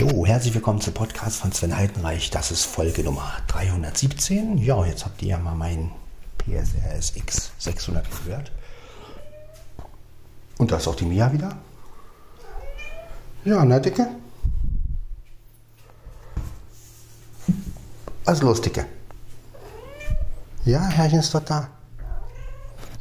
[0.00, 2.30] Jo, herzlich willkommen zum Podcast von Sven Altenreich.
[2.30, 4.56] Das ist Folge Nummer 317.
[4.56, 5.92] Ja, jetzt habt ihr ja mal meinen
[6.38, 8.50] PSRS X 600 gehört.
[10.56, 11.54] Und da ist auch die Mia wieder.
[13.44, 14.08] Ja, na Dicke?
[18.24, 18.86] Was los, Dicke?
[20.64, 21.68] Ja, Herrchen ist doch da.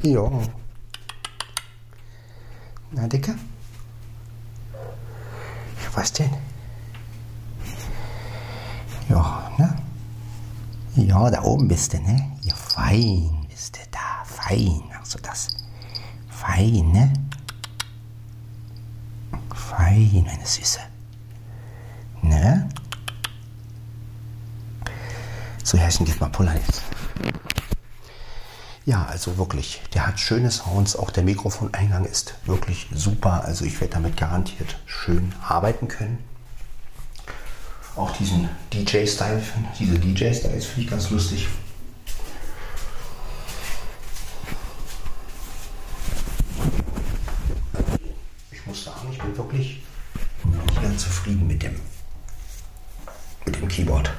[0.02, 0.42] Jo.
[2.92, 3.36] Na, Dicke?
[4.74, 6.49] Ja, was denn?
[9.10, 9.76] Ja, ne?
[10.96, 12.32] Ja, da oben bist du, ne?
[12.44, 14.24] Ja, fein bist du da.
[14.24, 14.84] Fein.
[15.00, 15.48] Ach so, das.
[16.30, 17.12] Fein, ne?
[19.54, 20.80] Fein, meine Süße.
[22.22, 22.70] Ne?
[25.64, 26.84] So, Herrchen, gib mal Puller jetzt.
[28.86, 30.96] Ja, also wirklich, der hat schöne Sounds.
[30.96, 33.44] Auch der Mikrofoneingang ist wirklich super.
[33.44, 36.20] Also ich werde damit garantiert schön arbeiten können.
[38.00, 39.44] Auch diesen DJ-Style,
[39.78, 41.50] diese DJ-Styles finde ich ganz lustig.
[48.54, 49.84] Ich muss sagen, ich bin wirklich
[50.82, 51.76] ganz zufrieden mit dem,
[53.46, 54.10] mit dem Keyboard.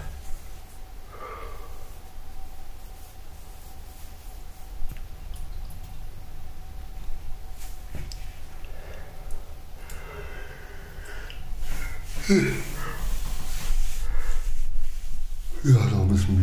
[15.62, 16.36] Ja, noch ein bisschen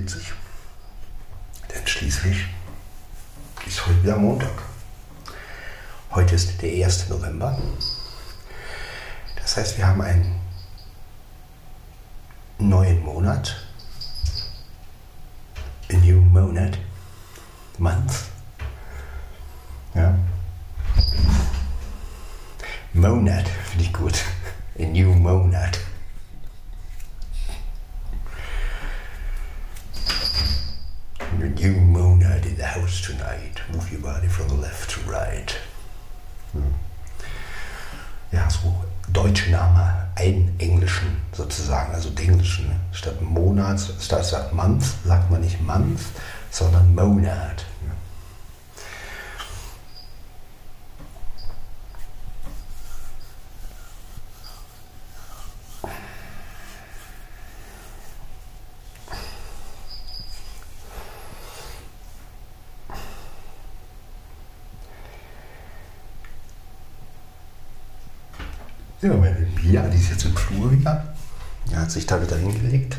[0.00, 0.32] sich.
[1.74, 2.46] Denn schließlich
[3.66, 4.62] ist heute wieder Montag.
[6.10, 7.08] Heute ist der 1.
[7.08, 7.58] November.
[9.36, 10.40] Das heißt, wir haben einen
[12.58, 13.56] neuen Monat.
[15.90, 16.78] A new Monat.
[17.78, 18.12] Month.
[19.94, 20.14] Ja.
[22.92, 24.14] Monat finde ich gut.
[24.78, 25.78] A new Monat.
[33.70, 35.54] Move your body from left to right.
[36.52, 36.74] Hm.
[38.32, 38.74] Ja, so
[39.12, 42.68] deutsche Name, einen englischen sozusagen, also den englischen.
[42.68, 42.80] ne?
[42.92, 46.00] Statt Monat, statt statt Month sagt man nicht Month,
[46.50, 47.64] sondern Monad.
[47.86, 47.94] Ja.
[69.02, 71.04] Ja, meine Mia, die ist jetzt im Flur wieder.
[71.72, 72.96] Er hat sich da wieder hingelegt.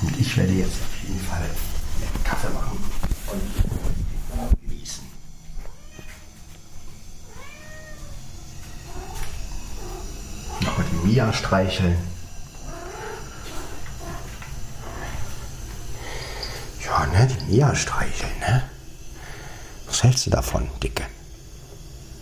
[0.00, 1.50] Und ich werde jetzt auf jeden Fall
[2.24, 2.78] Kaffee machen
[3.26, 5.04] und genießen.
[10.60, 12.17] Nochmal die Mia streicheln.
[17.48, 18.62] Mia streicheln, ne?
[19.86, 21.04] Was hältst du davon, Dicke?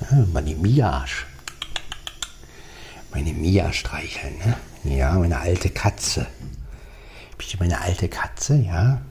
[0.08, 1.04] Ja, die Mia.
[3.12, 4.56] Meine Mia streicheln, ne?
[4.84, 6.28] Ja, meine alte Katze.
[7.36, 9.02] Bist du meine alte Katze, ja?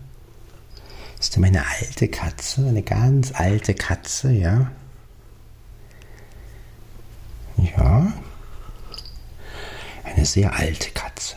[1.20, 2.66] Ist du meine alte Katze?
[2.66, 4.72] Eine ganz alte Katze, ja?
[7.58, 8.14] Ja.
[10.06, 11.36] Eine sehr alte Katze.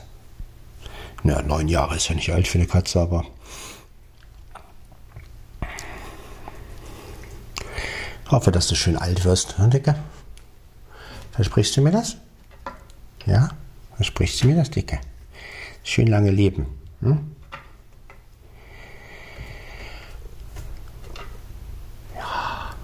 [1.24, 3.24] Na, neun Jahre ist ja nicht alt für eine Katze, aber.
[8.30, 9.94] Hoffe, dass du schön alt wirst, ne, Dicke?
[11.32, 12.16] Versprichst du mir das?
[13.26, 13.50] Ja?
[13.96, 15.00] Versprichst du mir das, Dicke?
[15.84, 16.66] Schön lange leben.
[17.00, 17.34] Hm?
[22.16, 22.74] Ja.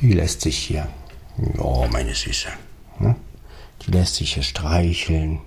[0.00, 0.88] Die lässt sich hier.
[1.56, 2.48] Ja, meine Süße.
[2.98, 3.14] Hm?
[3.82, 5.40] Die lässt sich hier streicheln.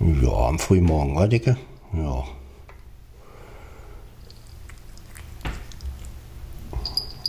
[0.00, 1.56] Ja, am Frühmorgen, oder, Dicke?
[1.92, 2.24] Ja.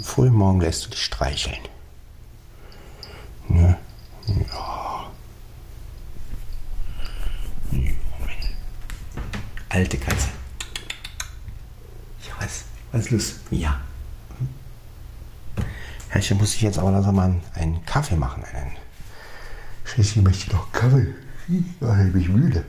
[0.03, 1.61] Am Frühmorgen lässt du dich streicheln.
[3.47, 3.77] Ne?
[4.27, 5.09] Ja.
[9.69, 10.27] Alte Katze.
[12.27, 12.65] Ja, was?
[12.91, 13.35] Was los?
[13.49, 13.79] Ja.
[16.09, 18.43] Herrchen, muss ich jetzt aber langsam mal einen Kaffee machen.
[18.43, 18.75] Einen.
[19.85, 21.15] Schließlich möchte ich doch Kaffee.
[21.79, 22.65] Ja, ich bin müde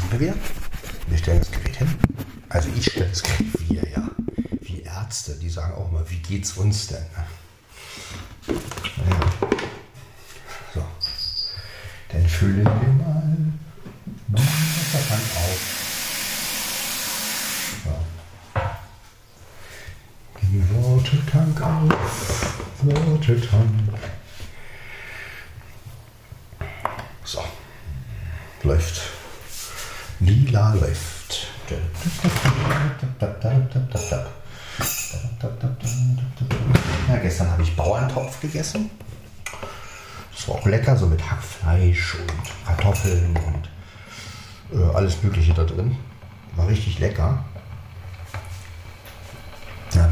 [0.00, 0.34] sind wir.
[1.08, 1.98] Wir stellen das Gerät hin.
[2.50, 3.22] Also ich stelle es
[3.68, 4.08] wir, ja.
[4.60, 7.06] Wie Ärzte, die sagen auch mal, wie geht's uns denn?
[7.16, 7.26] Ja.
[10.74, 10.84] So.
[12.10, 13.58] Dann füllen wir mal den
[14.28, 15.60] Wassertank auf.
[17.84, 17.92] So.
[20.42, 22.58] Den Wortetank auf.
[22.82, 23.98] Wortetank.
[27.24, 27.44] So.
[28.64, 29.02] Läuft.
[30.20, 31.48] Lila läuft.
[37.08, 38.90] Ja, gestern habe ich Bauerntopf gegessen.
[40.34, 45.96] Das war auch lecker, so mit Hackfleisch und Kartoffeln und äh, alles Mögliche da drin.
[46.56, 47.44] War richtig lecker.
[49.94, 50.06] Ja,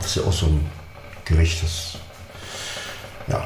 [0.00, 0.70] Bauerntopf ist ja auch so ein
[1.26, 1.98] Gericht, das
[3.28, 3.44] ja.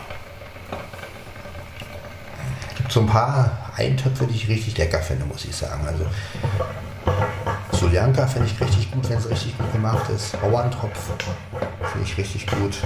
[2.77, 5.85] Gibt so ein paar Eintöpfe, die ich richtig lecker finde, muss ich sagen.
[5.87, 6.07] Also
[7.73, 10.41] Soljanka finde ich richtig gut, wenn es richtig gut gemacht ist.
[10.41, 11.11] Bauerntopf
[11.93, 12.79] finde ich richtig gut.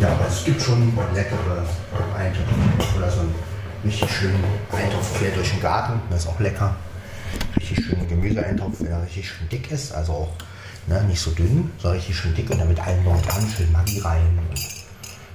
[0.00, 1.62] Ja, aber es gibt schon leckere
[2.16, 2.54] Eintöpfe.
[2.96, 3.34] Oder so einen
[3.84, 4.42] richtig schönen
[4.80, 6.00] Eintopf quer durch den Garten.
[6.10, 6.74] Das ist auch lecker.
[7.56, 9.92] Richtig schönen Gemüseeintopf, der richtig schön dick ist.
[9.92, 10.32] Also auch
[10.86, 12.50] ne, nicht so dünn, sondern richtig schön dick.
[12.50, 13.46] Und dann mit allem noch dran.
[13.56, 14.38] Schön Maggi rein.
[14.48, 14.58] Und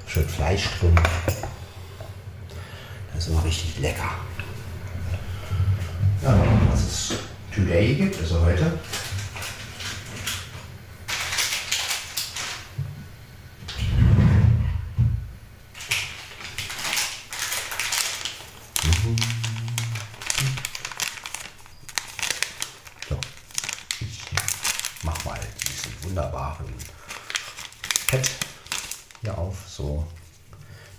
[0.08, 0.96] schön Fleisch drin.
[3.14, 4.12] Das ist immer richtig lecker.
[6.24, 6.38] Ja,
[6.72, 7.14] was es
[7.54, 8.80] today gibt, also heute.
[23.08, 23.20] So,
[24.00, 24.20] ich
[25.04, 26.66] mach mal diesen wunderbaren
[28.08, 28.28] Pad
[29.22, 29.56] hier auf.
[29.68, 30.08] So,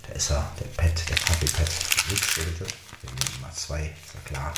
[0.07, 1.69] da ist er, der Pad, der Kaffeepad.
[2.09, 2.65] Nichts bitte.
[3.01, 4.53] Wir nehmen mal zwei, ist ja klar.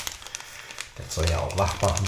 [0.98, 2.08] Der soll ja auch wach machen.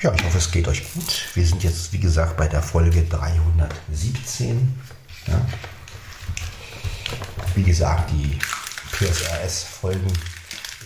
[0.00, 1.28] Ja, ich hoffe, es geht euch gut.
[1.34, 4.80] Wir sind wie gesagt, bei der Folge 317.
[5.26, 5.40] Ja.
[7.54, 8.38] Wie gesagt, die
[8.92, 10.10] PSRS-Folgen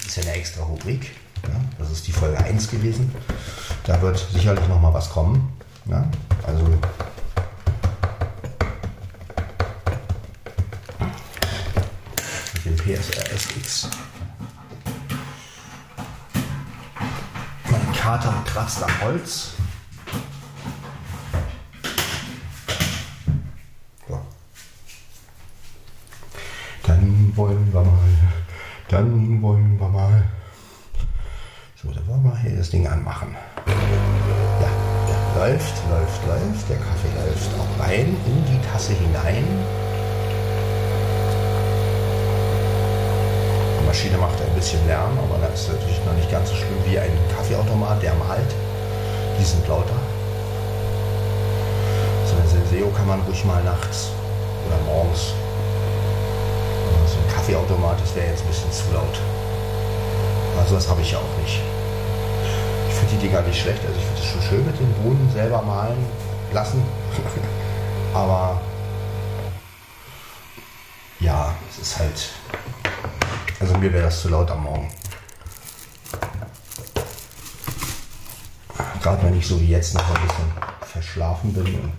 [0.05, 1.13] ist ja eine extra Rubrik.
[1.45, 1.61] Ja.
[1.79, 3.15] Das ist die Folge 1 gewesen.
[3.85, 5.57] Da wird sicherlich noch mal was kommen.
[5.87, 6.11] Ja.
[6.45, 6.81] Also mit
[12.65, 13.89] dem PSRS-X
[17.71, 19.53] Mein Kater kratzt am Holz.
[24.09, 24.21] So.
[26.85, 28.09] Dann wollen wir mal,
[28.89, 30.23] dann wollen wir mal.
[31.83, 33.37] So, dann wollen wir hier das Ding anmachen.
[33.67, 36.69] Ja, läuft, läuft, läuft.
[36.71, 39.45] Der Kaffee läuft auch rein in die Tasse hinein.
[43.81, 46.79] Die Maschine macht ein bisschen Lärm, aber das ist natürlich noch nicht ganz so schlimm
[46.87, 48.55] wie ein Kaffeeautomat, der malt.
[49.39, 50.01] Die sind lauter.
[52.25, 54.11] So ein Senseo kann man ruhig mal nachts
[54.67, 55.35] oder morgens.
[57.47, 59.21] Kaffeeautomat, das wäre jetzt ein bisschen zu laut.
[60.59, 61.61] Also das habe ich ja auch nicht.
[62.89, 63.81] Ich finde die Dinger nicht schlecht.
[63.87, 65.97] Also ich finde es schon schön mit den Bohnen selber malen
[66.53, 66.83] lassen.
[68.15, 68.61] aber
[71.21, 72.31] ja, es ist halt
[73.61, 74.91] also mir wäre das zu laut am Morgen.
[79.01, 81.93] Gerade wenn ich so wie jetzt noch ein bisschen verschlafen bin.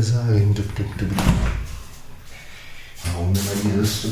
[0.00, 0.54] der Sarin.
[3.04, 4.06] Warum immer dieses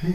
[0.00, 0.14] Hey,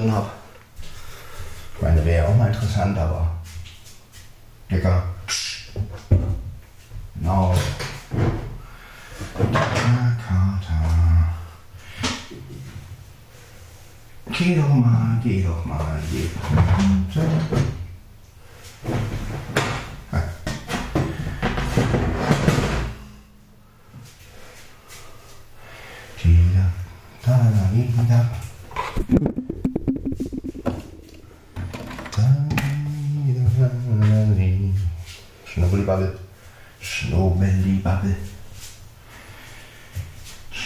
[0.00, 0.37] drin habe.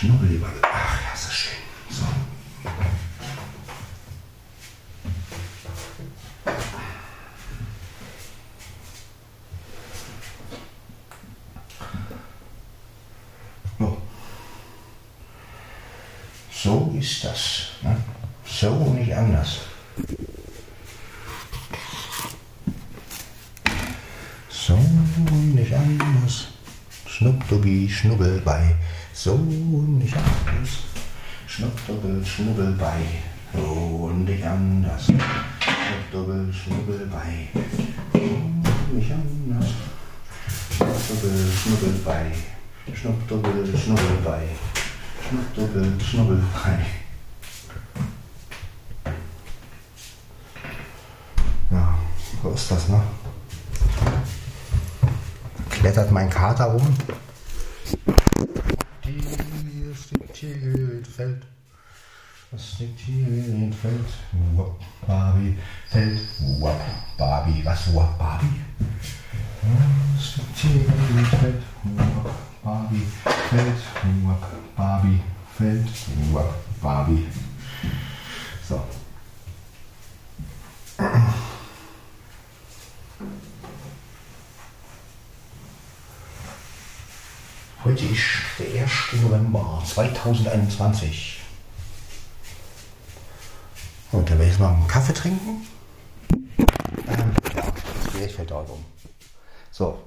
[0.02, 0.60] Schnubbelibabbel.
[0.62, 1.52] Ach, ja, ist das schön.
[1.88, 2.02] So.
[13.78, 14.02] So.
[16.50, 17.68] So ist das.
[17.82, 17.96] Ne?
[18.44, 19.60] So nicht anders.
[24.50, 26.48] So nicht anders.
[27.06, 28.74] Schnuppdubi, Schnubbelbei.
[29.14, 30.70] So nicht anders.
[31.46, 33.04] Schnuppdubbel, Schnubbelbei.
[33.52, 35.04] So nicht anders.
[35.04, 37.48] Schnuppdubbel, Schnubbelbei.
[38.12, 39.66] So nicht anders.
[40.74, 42.32] Schnuppdubbel, Schnubbelbei.
[42.94, 44.48] Schnuppdubbel, Schnubbelbei.
[45.28, 46.86] Schnuppdubbel, Schnubbelbei.
[51.70, 51.98] Ja,
[52.42, 53.02] so ist das, ne?
[55.70, 56.96] Klettert mein Kater rum.
[59.02, 61.46] Das liegt hier im Feld.
[62.82, 64.08] Liegt hier im Feld.
[64.56, 65.56] Wop, Barbie,
[65.88, 66.18] Feld.
[66.58, 66.80] Wop,
[67.16, 67.64] Barbie.
[67.64, 68.60] Was, wop, Barbie?
[70.16, 71.62] Das liegt hier im Feld.
[71.84, 72.34] Wop,
[72.64, 73.06] Barbie,
[73.50, 73.76] Feld.
[74.24, 74.46] Wop,
[74.76, 75.20] Barbie,
[75.56, 75.88] Feld.
[76.32, 77.28] Wop, Barbie.
[78.68, 78.82] So.
[87.84, 88.22] Heute ist
[88.58, 89.22] der 1.
[89.22, 91.42] November 2021.
[94.12, 95.66] Und da werde ich jetzt mal einen Kaffee trinken.
[97.08, 98.84] Ähm, das Gerät fällt auch um.
[99.70, 99.98] So.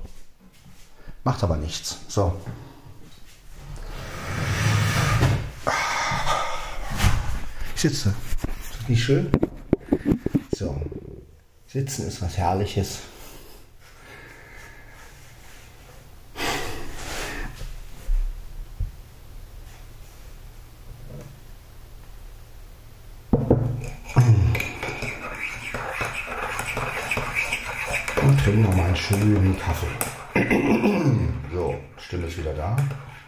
[1.24, 2.02] Macht aber nichts.
[2.08, 2.40] So.
[7.74, 8.10] Ich sitze.
[8.10, 9.32] Ist das nicht schön?
[10.56, 10.80] So.
[11.66, 13.00] Sitzen ist was Herrliches.
[29.08, 29.88] Schönen Kaffee.
[31.54, 32.76] So, Stimme ist wieder da.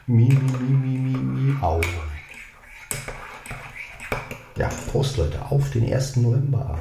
[0.07, 1.79] Mi, mi, mi, mi, mi, mi, au.
[4.57, 6.17] Ja, Prost Leute, auf den 1.
[6.17, 6.77] November.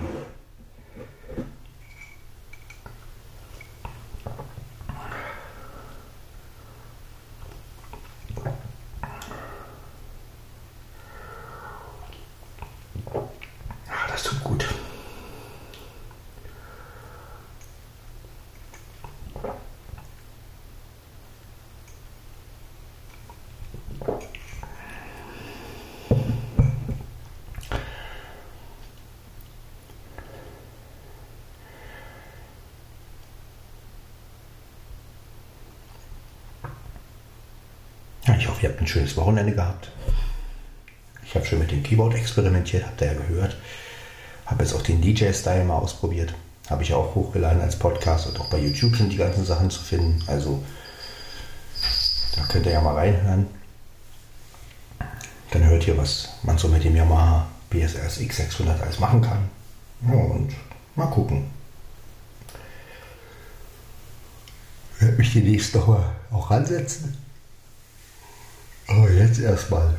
[13.88, 14.67] Ah, das tut gut.
[38.26, 39.90] Ja, ich hoffe, ihr habt ein schönes Wochenende gehabt.
[41.25, 43.57] Ich habe schon mit dem Keyboard experimentiert, habt ihr ja gehört.
[44.47, 46.33] Habe jetzt auch den DJ-Style mal ausprobiert.
[46.71, 49.83] Habe ich auch hochgeladen als Podcast und auch bei YouTube sind die ganzen Sachen zu
[49.83, 50.23] finden.
[50.28, 50.62] Also
[52.37, 53.49] da könnt ihr ja mal reinhören.
[55.50, 59.49] Dann hört ihr, was man so mit dem Yamaha PSRS X600 alles machen kann.
[60.09, 60.52] Ja, und
[60.95, 61.50] mal gucken.
[64.95, 67.25] Ich werde mich die nächste Woche auch ransetzen.
[68.88, 69.97] Aber jetzt erstmal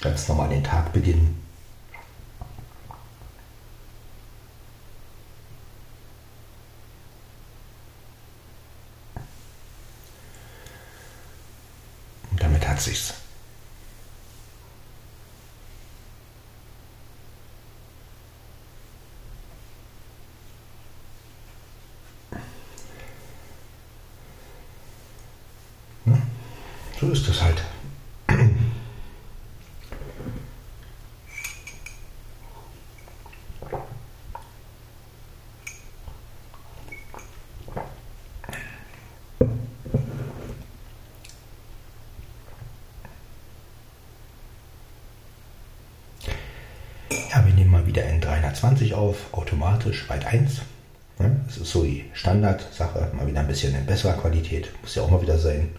[0.00, 1.48] ganz normal den Tag beginnen.
[12.88, 13.14] sich's.
[26.04, 26.22] Hm?
[27.00, 27.62] So ist es halt.
[47.30, 48.04] Ja, wir nehmen mal wieder
[48.58, 50.62] N320 auf, automatisch, weit 1.
[51.46, 55.10] Das ist so die Standardsache, mal wieder ein bisschen in besserer Qualität, muss ja auch
[55.10, 55.70] mal wieder sein.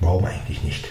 [0.00, 0.86] Warum eigentlich nicht?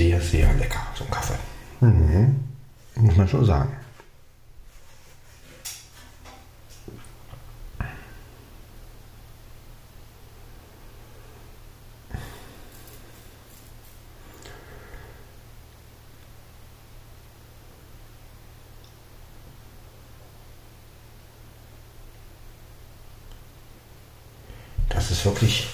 [0.00, 1.34] Sehr, sehr lecker, so ein Kaffee.
[1.80, 2.42] Mhm.
[2.94, 3.76] Muss man schon sagen.
[24.88, 25.68] Das ist wirklich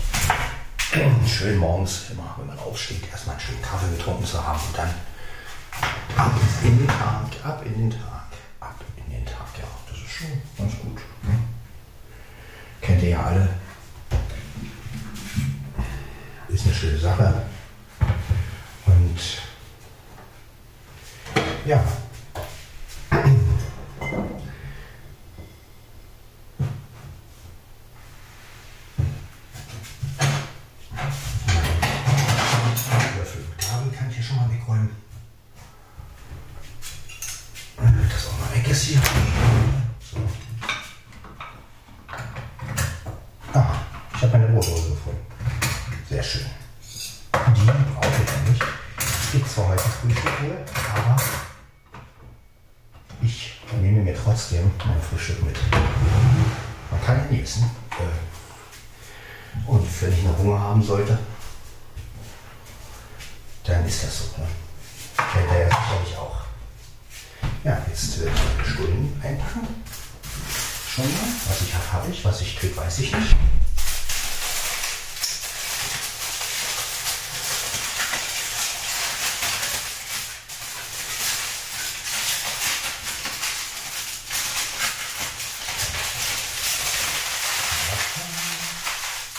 [1.29, 4.95] schön morgens immer, wenn man aufsteht, erstmal einen schönen Kaffee getrunken zu haben und dann
[6.17, 8.16] ab in den Tag, ab in den Tag,
[44.27, 45.27] habe meine Brotdose gefunden.
[46.09, 46.47] Sehr schön.
[47.33, 48.65] Die brauche ich nicht.
[48.99, 51.17] Es gibt zwar heute Frühstück wohl, aber
[53.23, 55.57] ich nehme mir trotzdem mein Frühstück mit.
[56.91, 57.71] Man kann ja nie wissen.
[57.93, 61.19] Äh, Und wenn ich noch Hunger haben sollte,
[63.65, 64.25] dann ist das so.
[64.41, 64.47] Ne?
[65.33, 66.37] Kennt er ja sicherlich auch.
[67.65, 69.83] Ja, jetzt meine Stullen einpacken.
[70.89, 71.29] Schon mal.
[71.49, 72.25] Was ich habe, habe ich.
[72.25, 73.37] Was ich kriege, weiß ich nicht.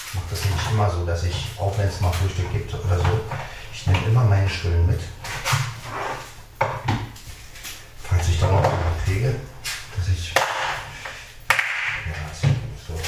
[0.10, 2.98] Ich mache das nämlich immer so, dass ich, auch wenn es mal Frühstück gibt oder
[2.98, 3.20] so,
[3.74, 5.00] ich nehme immer meine Stullen mit.
[8.04, 9.36] Falls ich dann noch jemanden kriege,
[9.96, 10.34] dass ich.
[10.34, 12.48] Ja, so.
[12.88, 13.00] so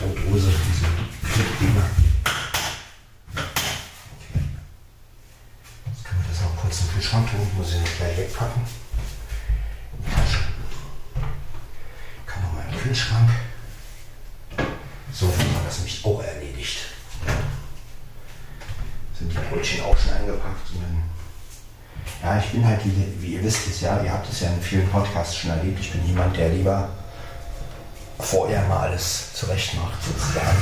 [0.00, 0.86] Brotdose, diese
[1.32, 1.86] Klickdinger.
[3.32, 4.44] Okay.
[5.86, 8.62] Jetzt können wir das noch kurz in den Kühlschrank tun, muss ich nicht gleich wegpacken.
[8.62, 10.38] In die Tasche.
[12.26, 13.30] Kann noch mal im Kühlschrank.
[15.12, 16.78] So, dann haben wir das nämlich auch erledigt.
[19.16, 21.02] Sind die Brötchen auch schon eingepackt und dann.
[22.24, 24.58] Ja, ich bin halt, wie, wie ihr wisst es ja, ihr habt es ja in
[24.62, 26.88] vielen Podcasts schon erlebt, ich bin jemand, der lieber
[28.18, 30.56] vorher mal alles zurecht macht, sozusagen.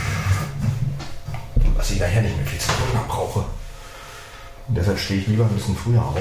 [1.77, 3.45] Was ich daher nicht mehr viel zu tun brauche.
[4.67, 6.17] Und deshalb stehe ich lieber ein bisschen früher auf.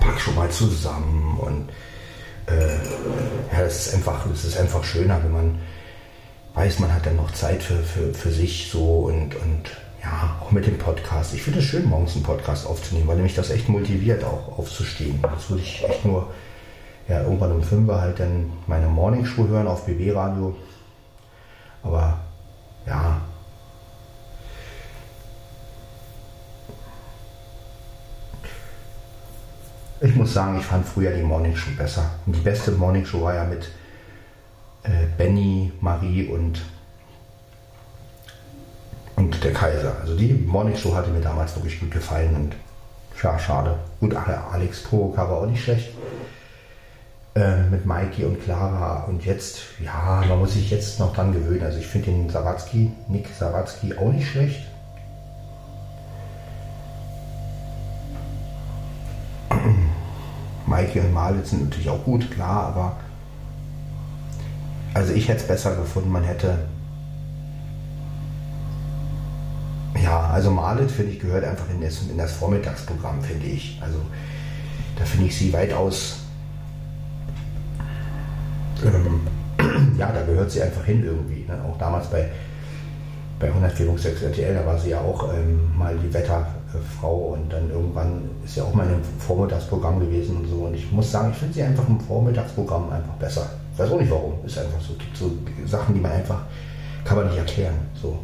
[0.00, 1.68] Pack schon mal zusammen und
[2.46, 2.76] äh,
[3.52, 5.60] ja, das ist einfach, das ist einfach schöner, wenn man
[6.54, 9.70] weiß, man hat dann noch Zeit für, für, für sich so und, und
[10.04, 11.34] ja, auch mit dem Podcast.
[11.34, 15.18] Ich finde es schön, morgens einen Podcast aufzunehmen, weil mich das echt motiviert, auch aufzustehen.
[15.34, 16.28] Jetzt würde ich echt nur
[17.08, 20.54] ja, irgendwann um 5 Uhr halt dann meine Morningshow hören auf BB Radio.
[21.82, 22.18] Aber
[22.86, 23.20] ja.
[30.00, 32.10] Ich muss sagen, ich fand früher die Morning Show besser.
[32.26, 33.70] Und die beste Morning Show war ja mit
[34.82, 36.60] äh, Benny, Marie und,
[39.24, 39.96] und der Kaiser.
[40.02, 42.54] Also die Morning Show hatte mir damals wirklich gut gefallen und
[43.22, 43.78] ja, schade.
[44.00, 45.94] Gut, Alex Poroka war auch nicht schlecht.
[47.34, 49.04] Äh, mit Mikey und Clara.
[49.04, 51.62] Und jetzt, ja, man muss sich jetzt noch dran gewöhnen.
[51.62, 54.60] Also ich finde den Sawatzki, Nick Sawatzki auch nicht schlecht.
[60.66, 62.96] Mikey und Malitz sind natürlich auch gut, klar, aber
[64.92, 66.58] also ich hätte es besser gefunden, man hätte
[70.04, 73.80] ja, also Malit, finde ich, gehört einfach in das, in das Vormittagsprogramm, finde ich.
[73.82, 73.98] Also
[74.98, 76.18] da finde ich sie weitaus
[78.84, 79.20] ähm,
[79.98, 81.46] ja, da gehört sie einfach hin irgendwie.
[81.48, 81.58] Ne?
[81.66, 82.30] Auch damals bei,
[83.38, 88.28] bei 104.6 RTL, da war sie ja auch ähm, mal die Wetterfrau und dann irgendwann
[88.44, 90.56] ist ja auch mal ein Vormittagsprogramm gewesen und so.
[90.66, 93.48] Und ich muss sagen, ich finde sie einfach im Vormittagsprogramm einfach besser.
[93.72, 94.34] Ich weiß auch nicht warum.
[94.44, 94.92] Ist einfach so.
[94.94, 95.32] Gibt so
[95.66, 96.42] Sachen, die man einfach,
[97.04, 97.74] kann man nicht erklären.
[98.00, 98.18] So.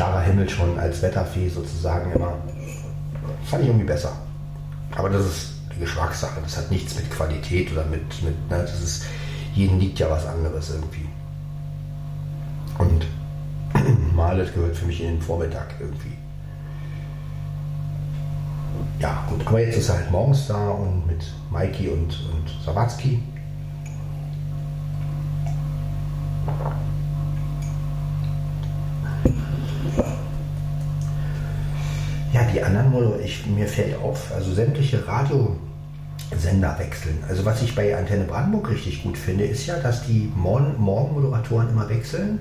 [0.00, 2.32] Clara Himmel schon als Wetterfee sozusagen immer
[3.44, 4.12] Fand ich irgendwie besser.
[4.96, 6.40] Aber das ist die Geschmackssache.
[6.42, 9.04] Das hat nichts mit Qualität oder mit, mit ne, das ist,
[9.52, 11.06] jedem liegt ja was anderes irgendwie.
[12.78, 13.06] Und
[14.16, 16.16] Malet gehört für mich in den Vormittag irgendwie.
[19.00, 23.22] Ja, gut, aber jetzt ist er halt morgens da und mit Maiki und, und Sawatzki.
[32.60, 32.92] Die anderen,
[33.24, 37.18] ich, mir fällt auf, also sämtliche Radiosender wechseln.
[37.28, 41.70] Also was ich bei Antenne Brandenburg richtig gut finde, ist ja, dass die Morgen Morgenmoderatoren
[41.70, 42.40] immer wechseln.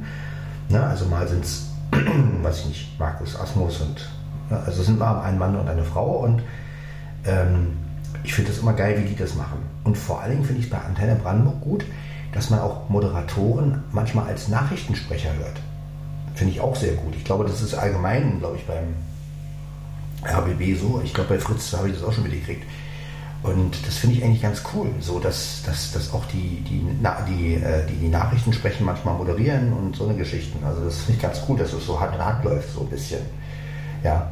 [0.67, 1.67] Na, also mal sind es,
[2.43, 4.09] weiß ich nicht, Markus Asmus und
[4.49, 6.41] na, also sind mal ein Mann und eine Frau und
[7.25, 7.77] ähm,
[8.23, 9.59] ich finde das immer geil, wie die das machen.
[9.85, 11.85] Und vor allen Dingen finde ich es bei Antenne Brandenburg gut,
[12.33, 15.61] dass man auch Moderatoren manchmal als Nachrichtensprecher hört.
[16.35, 17.15] Finde ich auch sehr gut.
[17.15, 18.95] Ich glaube, das ist allgemein, glaube ich, beim
[20.23, 21.01] RBB so.
[21.03, 22.63] Ich glaube, bei Fritz habe ich das auch schon mitgekriegt.
[23.41, 26.85] Und das finde ich eigentlich ganz cool, so dass, dass, dass auch die, die,
[27.29, 30.61] die, äh, die, die Nachrichten sprechen, manchmal moderieren und so eine Geschichten.
[30.65, 32.89] Also das finde ich ganz cool, dass es so Hand in Hand läuft, so ein
[32.89, 33.21] bisschen.
[34.03, 34.29] Ja,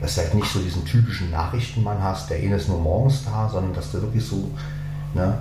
[0.00, 3.48] dass du halt nicht so diesen typischen Nachrichtenmann hast, der eh ist nur morgens da,
[3.48, 4.50] sondern dass du wirklich so,
[5.14, 5.38] ne?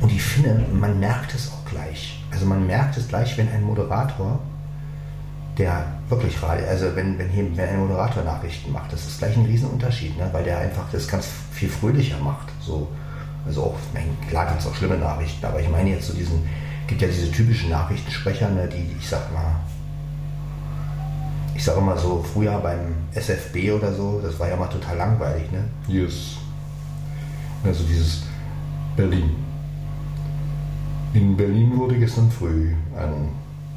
[0.00, 2.22] Und ich finde, man merkt es auch gleich.
[2.30, 4.40] Also man merkt es gleich, wenn ein Moderator
[5.58, 9.44] der wirklich also wenn, wenn, hier, wenn ein Moderator Nachrichten macht, das ist gleich ein
[9.44, 10.28] Riesenunterschied, ne?
[10.32, 12.48] weil der einfach das ganz viel fröhlicher macht.
[12.60, 12.88] So.
[13.44, 16.48] Also auch, mein, klar gibt es auch schlimme Nachrichten, aber ich meine jetzt so diesen,
[16.86, 19.56] gibt ja diese typischen Nachrichtensprecher, ne, die, ich sag mal,
[21.54, 25.50] ich sage immer so, früher beim SFB oder so, das war ja mal total langweilig,
[25.50, 25.64] ne?
[25.88, 26.36] Yes.
[27.64, 28.22] Also dieses
[28.96, 29.30] Berlin.
[31.14, 33.30] In Berlin wurde gestern früh ein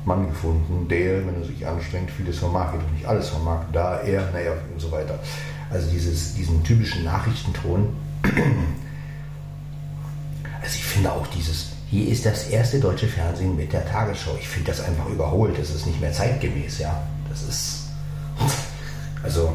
[0.06, 4.32] Mann gefunden, der, wenn er sich anstrengt, vieles vermarktet und nicht alles vermarktet, da er,
[4.32, 5.20] naja, und so weiter.
[5.70, 7.90] Also dieses, diesen typischen Nachrichtenton.
[10.64, 14.38] Also ich finde auch dieses, hier ist das erste deutsche Fernsehen mit der Tagesschau.
[14.40, 15.58] Ich finde das einfach überholt.
[15.58, 17.02] Das ist nicht mehr zeitgemäß, ja.
[17.30, 17.88] Das ist.
[19.24, 19.54] Also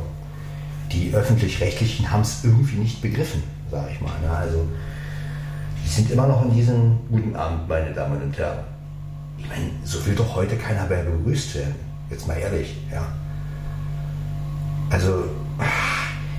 [0.92, 4.12] die öffentlich-rechtlichen haben es irgendwie nicht begriffen, sage ich mal.
[4.20, 4.30] Ne?
[4.30, 4.64] Also
[5.84, 8.58] die sind immer noch in diesem guten Abend, meine Damen und Herren.
[9.46, 11.76] Ich meine, so will doch heute keiner mehr begrüßt werden.
[12.10, 13.06] Jetzt mal ehrlich, ja.
[14.90, 15.24] Also,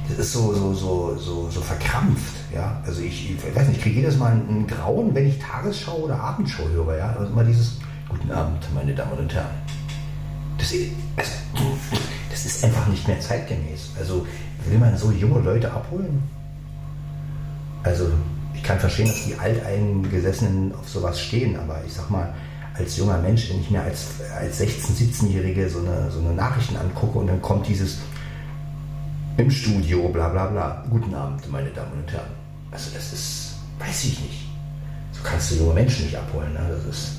[0.10, 2.82] das ist so, so, so, so, so verkrampft, ja.
[2.86, 6.20] Also ich, ich weiß nicht, ich kriege jedes Mal ein Grauen, wenn ich Tagesschau oder
[6.20, 7.16] Abendschau höre, ja.
[7.18, 9.48] Also immer dieses Guten Abend, meine Damen und Herren.
[10.58, 10.74] Das,
[11.16, 11.32] also,
[12.30, 13.92] das ist einfach nicht mehr zeitgemäß.
[13.98, 14.28] Also
[14.66, 16.24] will man so junge Leute abholen?
[17.84, 18.10] Also
[18.54, 22.34] ich kann verstehen, dass die Alteingesessenen auf sowas stehen, aber ich sag mal,
[22.78, 24.08] als junger Mensch, wenn ich mir als,
[24.40, 28.00] als 16-, 17-Jährige so eine, so eine Nachrichten angucke und dann kommt dieses
[29.38, 30.84] im Studio, bla bla bla.
[30.90, 32.32] Guten Abend, meine Damen und Herren.
[32.72, 34.50] Also das ist, weiß ich nicht.
[35.12, 36.54] So kannst du junge Menschen nicht abholen.
[36.54, 36.60] Ne?
[36.70, 37.12] Das, ist,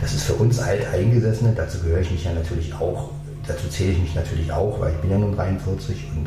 [0.00, 3.10] das ist für uns Alteingesessene, dazu gehöre ich mich ja natürlich auch,
[3.46, 6.26] dazu zähle ich mich natürlich auch, weil ich bin ja nun 43 und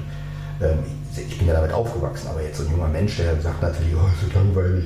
[0.66, 0.80] ähm,
[1.16, 2.28] ich bin ja damit aufgewachsen.
[2.28, 4.86] Aber jetzt so ein junger Mensch, der sagt natürlich, oh, ist so langweilig,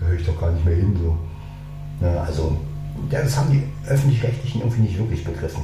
[0.00, 0.96] da höre ich doch gar nicht mehr hin.
[1.02, 1.18] So.
[2.00, 2.56] Ne, also,
[3.10, 5.62] das haben die Öffentlich-Rechtlichen irgendwie nicht wirklich begriffen.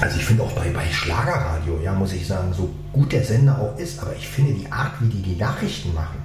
[0.00, 3.58] also ich finde auch bei, bei Schlagerradio, ja, muss ich sagen, so gut der Sender
[3.58, 6.18] auch ist, aber ich finde die Art, wie die die Nachrichten machen.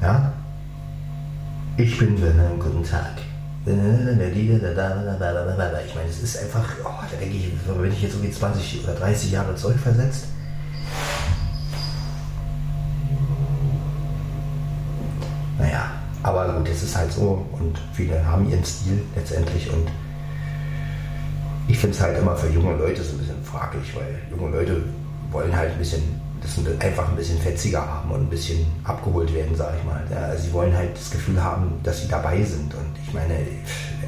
[0.00, 0.32] Ja.
[1.76, 3.12] Ich bin Wilhelm, guten Tag.
[3.66, 8.94] Ich meine, es ist einfach, oh, da denke ich, wenn ich jetzt irgendwie 20 oder
[8.94, 10.28] 30 Jahre zurückversetzt.
[15.60, 15.90] Naja,
[16.22, 19.88] aber gut, es ist halt so und viele haben ihren Stil letztendlich und
[21.68, 24.82] ich finde es halt immer für junge Leute so ein bisschen fraglich, weil junge Leute
[25.30, 26.02] wollen halt ein bisschen,
[26.40, 30.02] das einfach ein bisschen fetziger haben und ein bisschen abgeholt werden, sage ich mal.
[30.36, 32.74] Sie wollen halt das Gefühl haben, dass sie dabei sind.
[32.74, 33.34] Und ich meine,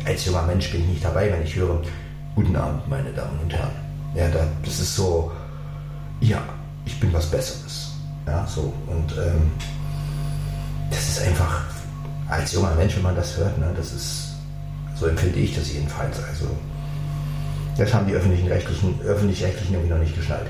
[0.05, 1.81] als junger Mensch bin ich nicht dabei, wenn ich höre,
[2.35, 3.71] guten Abend, meine Damen und Herren.
[4.15, 4.27] Ja,
[4.65, 5.31] das ist so,
[6.21, 6.43] ja,
[6.85, 7.93] ich bin was Besseres.
[8.27, 8.73] Ja, so.
[8.89, 9.53] Und ähm,
[10.93, 11.65] das ist einfach,
[12.29, 14.35] als junger Mensch, wenn man das hört, ne, das ist,
[14.95, 16.23] so empfinde ich das jedenfalls.
[16.23, 16.47] Also
[17.77, 20.47] das haben die öffentlichen Rechtlichen, öffentlich-rechtlichen irgendwie noch nicht geschnallt.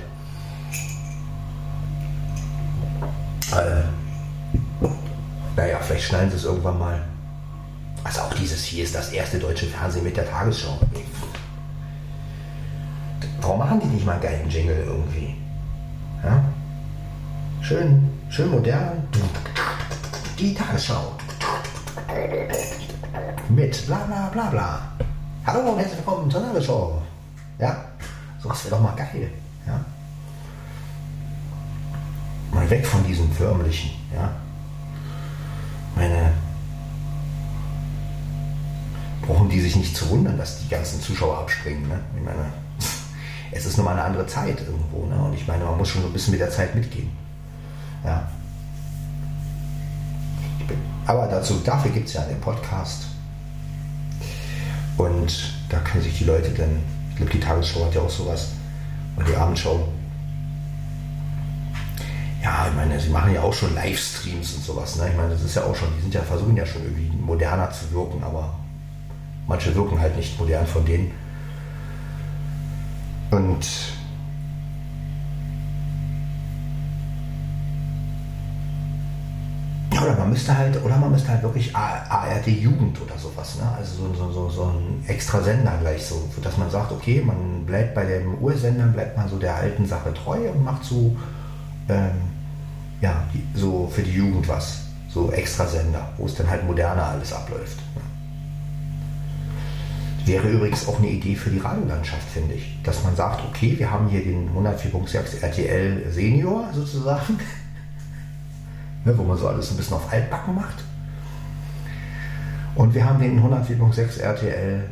[3.53, 3.83] Äh,
[5.57, 7.03] naja, vielleicht schneiden sie es irgendwann mal.
[8.05, 10.79] Also auch dieses hier ist das erste deutsche Fernsehen mit der Tagesschau.
[13.41, 15.35] Warum machen die nicht mal einen geilen Jingle irgendwie?
[16.25, 16.43] Ja?
[17.61, 19.07] Schön, schön modern.
[20.43, 21.13] Die Tagesschau.
[23.49, 24.83] Mit bla bla bla bla.
[25.47, 27.01] Hallo und herzlich willkommen zur Tagesschau.
[27.61, 27.85] Ja,
[28.43, 29.31] sowas wäre doch mal geil.
[29.65, 29.85] Ja.
[32.51, 33.93] Mal weg von diesem förmlichen.
[34.13, 34.33] Ja.
[35.95, 36.33] Meine.
[39.25, 41.87] Brauchen die sich nicht zu wundern, dass die ganzen Zuschauer abspringen.
[41.87, 42.01] Ne?
[42.17, 42.53] Ich meine,
[43.53, 45.07] es ist nun mal eine andere Zeit irgendwo.
[45.07, 45.23] Ne?
[45.23, 47.13] Und ich meine, man muss schon ein bisschen mit der Zeit mitgehen.
[48.05, 48.29] Ja.
[51.07, 53.07] Aber dazu, dafür gibt es ja den Podcast.
[54.97, 58.53] Und da können sich die Leute dann ich glaube, die Tagesschau hat ja auch sowas.
[59.17, 59.87] Und die Abendschau.
[62.43, 64.97] Ja, ich meine, sie machen ja auch schon Livestreams und sowas.
[64.97, 65.11] Ne?
[65.11, 67.71] Ich meine, das ist ja auch schon, die sind ja, versuchen ja schon irgendwie moderner
[67.71, 68.55] zu wirken, aber
[69.47, 71.11] manche wirken halt nicht modern von denen.
[73.31, 73.67] Und
[80.03, 83.65] oder man müsste halt, oder man müsste halt wirklich ARD Jugend oder sowas, ne?
[83.77, 87.65] Also so, so, so, so ein extra Sender gleich so, dass man sagt, okay, man
[87.67, 91.17] bleibt bei dem Ursender, bleibt man so der alten Sache treu und macht so,
[91.89, 92.13] ähm,
[93.01, 94.81] ja, so für die Jugend was.
[95.09, 97.77] So extra Sender, wo es dann halt moderner alles abläuft.
[97.95, 98.03] Ne?
[100.25, 102.79] Wäre übrigens auch eine Idee für die Radiolandschaft, finde ich.
[102.83, 107.39] Dass man sagt, okay, wir haben hier den 104.6 RTL Senior sozusagen
[109.05, 110.85] ne, wo man so alles ein bisschen auf altbacken macht.
[112.75, 114.85] Und wir haben den 104.6 RTL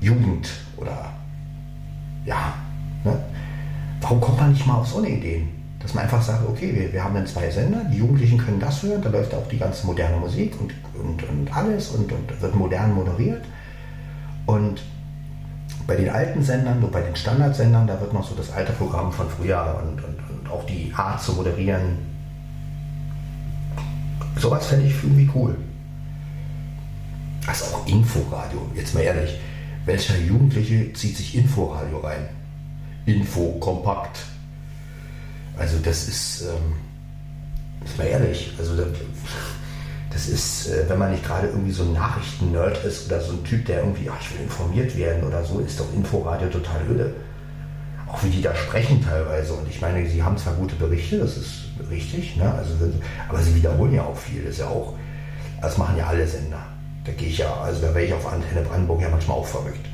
[0.00, 1.10] Jugend oder
[2.26, 2.54] ja,
[3.04, 3.18] ne?
[4.00, 5.46] warum kommt man nicht mal auf so eine Idee?
[5.80, 8.82] Dass man einfach sagt, okay, wir, wir haben dann zwei Sender, die Jugendlichen können das
[8.82, 12.54] hören, da läuft auch die ganze moderne Musik und, und, und alles und, und wird
[12.54, 13.44] modern moderiert.
[14.46, 14.82] Und
[15.86, 19.12] bei den alten Sendern, so bei den Standardsendern, da wird noch so das alte Programm
[19.12, 22.13] von früher und, und, und auch die Art zu moderieren
[24.36, 25.56] Sowas fände ich irgendwie cool.
[27.46, 29.38] Also auch Inforadio, jetzt mal ehrlich.
[29.84, 32.28] Welcher Jugendliche zieht sich Inforadio rein?
[33.06, 34.20] Info, kompakt.
[35.58, 36.72] Also das ist, ähm,
[37.84, 38.74] ist mal ehrlich, also
[40.10, 43.44] das ist, äh, wenn man nicht gerade irgendwie so ein Nachrichten-Nerd ist oder so ein
[43.44, 47.14] Typ, der irgendwie, ach, ich will informiert werden oder so, ist doch Inforadio total öde
[48.14, 49.54] auch wie die da sprechen teilweise.
[49.54, 52.52] Und ich meine, sie haben zwar gute Berichte, das ist richtig, ne?
[52.52, 52.74] also,
[53.28, 54.44] aber sie wiederholen ja auch viel.
[54.44, 54.94] Das ja auch,
[55.60, 56.64] das machen ja alle Sender.
[57.04, 59.86] Da gehe ich ja, also da wäre ich auf Antenne Brandenburg ja manchmal auch verrückt.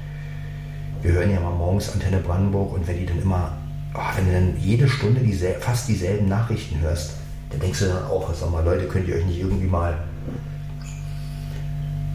[1.02, 3.56] Wir hören ja mal morgens Antenne Brandenburg und wenn die dann immer,
[3.94, 7.14] oh, wenn du dann jede Stunde diesel fast dieselben Nachrichten hörst,
[7.50, 9.98] dann denkst du dann auch, sag mal, Leute, könnt ihr euch nicht irgendwie mal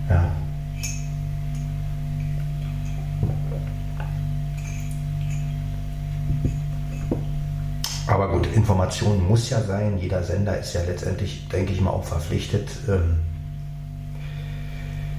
[0.09, 0.31] ja,
[8.65, 9.99] Information muss ja sein.
[9.99, 12.67] Jeder Sender ist ja letztendlich, denke ich mal, auch verpflichtet.
[12.89, 13.19] Ähm,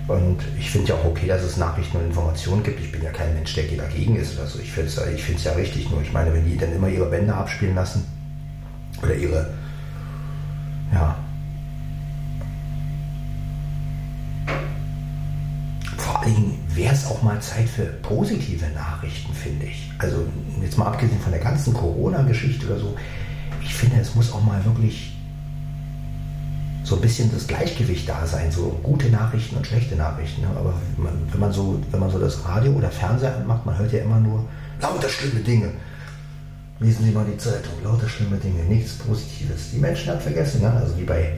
[0.09, 2.81] und ich finde ja auch okay, dass es Nachrichten und Informationen gibt.
[2.81, 5.89] Ich bin ja kein Mensch, der dagegen ist Also Ich finde es ich ja richtig.
[5.91, 8.05] Nur ich meine, wenn die dann immer ihre Bände abspielen lassen
[9.01, 9.49] oder ihre,
[10.93, 11.17] ja,
[15.99, 19.93] vor allen Dingen wäre es auch mal Zeit für positive Nachrichten, finde ich.
[19.99, 20.27] Also
[20.61, 22.97] jetzt mal abgesehen von der ganzen Corona-Geschichte oder so,
[23.67, 25.13] ich finde, es muss auch mal wirklich
[26.85, 30.43] so ein bisschen das Gleichgewicht da sein, so gute Nachrichten und schlechte Nachrichten.
[30.43, 30.49] Ne?
[30.57, 33.93] Aber man, wenn, man so, wenn man so das Radio oder Fernseher macht, man hört
[33.93, 34.45] ja immer nur
[34.81, 35.73] lauter schlimme Dinge.
[36.79, 39.71] Lesen Sie mal die Zeitung, lauter schlimme Dinge, nichts Positives.
[39.73, 40.71] Die Menschen haben vergessen, ne?
[40.71, 41.33] also wie bei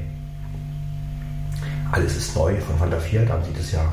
[1.93, 3.91] Alles ist neu von Van der Vier, da haben Sie das ja,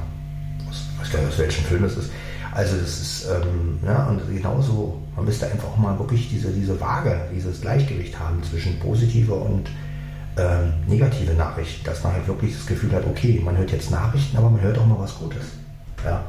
[0.70, 2.10] ich weiß gar nicht, aus welchem Film es ist.
[2.52, 6.80] Also das ist, ähm, ja, und genauso, man müsste einfach auch mal wirklich diese, diese
[6.80, 9.70] Waage, dieses Gleichgewicht haben zwischen positiver und
[10.38, 14.36] ähm, negative Nachrichten, dass man halt wirklich das Gefühl hat, okay, man hört jetzt Nachrichten,
[14.38, 15.44] aber man hört auch mal was Gutes.
[16.04, 16.26] Ja.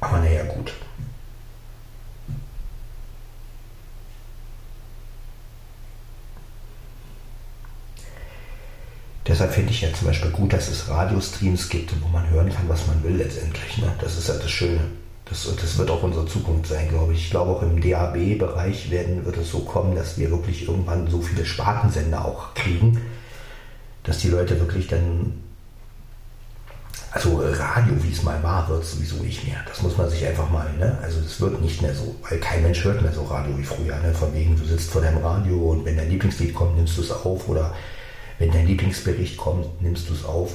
[0.00, 0.72] Aber naja, gut.
[9.28, 12.68] Deshalb finde ich ja zum Beispiel gut, dass es Radiostreams gibt, wo man hören kann,
[12.68, 13.78] was man will letztendlich.
[13.78, 13.92] Ne?
[14.00, 14.80] Das ist halt das Schöne.
[15.24, 17.24] Das, das wird auch unsere Zukunft sein, glaube ich.
[17.24, 21.44] Ich glaube auch im DAB-Bereich wird es so kommen, dass wir wirklich irgendwann so viele
[21.44, 23.00] Spartensender auch kriegen,
[24.04, 25.42] dass die Leute wirklich dann
[27.16, 29.56] also Radio, wie es mal war, wird sowieso nicht mehr.
[29.66, 30.98] Das muss man sich einfach mal, ne?
[31.02, 33.96] Also es wird nicht mehr so, weil kein Mensch hört mehr so Radio wie früher,
[34.00, 34.12] ne?
[34.12, 37.10] Von wegen, du sitzt vor deinem Radio und wenn dein Lieblingslied kommt, nimmst du es
[37.10, 37.72] auf oder
[38.38, 40.54] wenn dein Lieblingsbericht kommt, nimmst du es auf.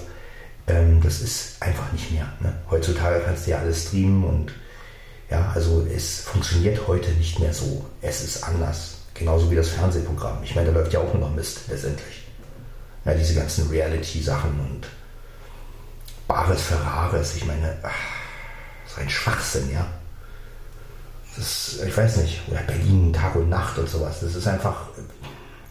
[0.68, 2.32] Ähm, das ist einfach nicht mehr.
[2.40, 2.54] Ne?
[2.70, 4.54] Heutzutage kannst du ja alles streamen und
[5.30, 7.86] ja, also es funktioniert heute nicht mehr so.
[8.02, 8.98] Es ist anders.
[9.14, 10.44] Genauso wie das Fernsehprogramm.
[10.44, 12.28] Ich meine, da läuft ja auch nur noch Mist letztendlich.
[13.06, 14.88] Ja, diese ganzen Reality-Sachen und
[16.28, 17.36] Bares Ferraris.
[17.36, 17.92] Ich meine, ach,
[18.88, 19.88] so ein Schwachsinn, ja.
[21.36, 24.20] Das ich weiß nicht, oder Berlin Tag und Nacht und sowas.
[24.22, 24.88] Das ist einfach,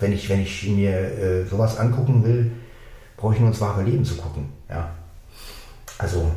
[0.01, 2.53] wenn ich, wenn ich mir äh, sowas angucken will,
[3.17, 4.49] brauche ich nur ins wahre Leben zu gucken.
[4.69, 4.91] Ja.
[5.99, 6.31] Also.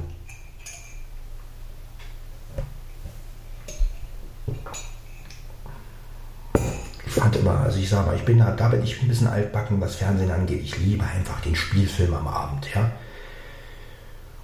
[7.06, 9.28] Ich fand immer, also ich sage mal, ich bin da, da bin ich ein bisschen
[9.28, 10.62] altbacken, was Fernsehen angeht.
[10.64, 12.92] Ich liebe einfach den Spielfilm am Abend, ja.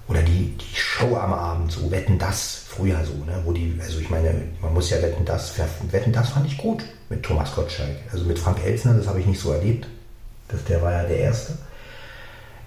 [0.08, 3.42] Oder die, die Show am Abend, so Wetten das, früher so, ne?
[3.44, 5.54] Wo die, also ich meine, man muss ja Wetten das,
[5.90, 7.96] Wetten das fand ich gut mit Thomas Gottschalk.
[8.12, 9.88] Also mit Frank Elsner, das habe ich nicht so erlebt.
[10.48, 11.58] Das, der war ja der Erste.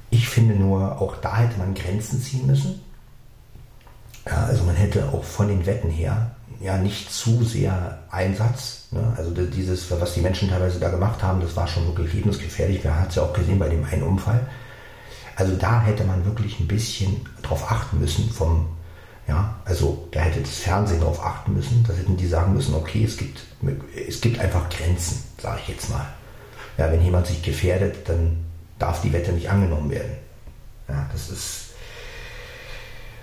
[0.10, 2.82] Ich finde nur, auch da hätte man Grenzen ziehen müssen.
[4.26, 8.88] Ja, also man hätte auch von den Wetten her ja nicht zu sehr Einsatz.
[8.92, 9.14] Ne?
[9.18, 12.84] Also dieses, was die Menschen teilweise da gemacht haben, das war schon wirklich lebensgefährlich.
[12.84, 14.48] Man hat es ja auch gesehen bei dem einen Unfall.
[15.36, 18.68] Also da hätte man wirklich ein bisschen drauf achten müssen vom,
[19.28, 23.06] ja, also da hätte das Fernsehen darauf achten müssen, da hätten die sagen müssen, okay,
[23.06, 23.46] es gibt,
[24.08, 26.06] es gibt einfach Grenzen, sage ich jetzt mal.
[26.78, 28.44] Ja, wenn jemand sich gefährdet, dann
[28.80, 30.12] darf die Wette nicht angenommen werden.
[30.90, 31.70] Ja, das ist,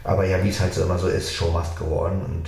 [0.04, 2.46] aber ja, wie es halt so immer so ist, Show must go und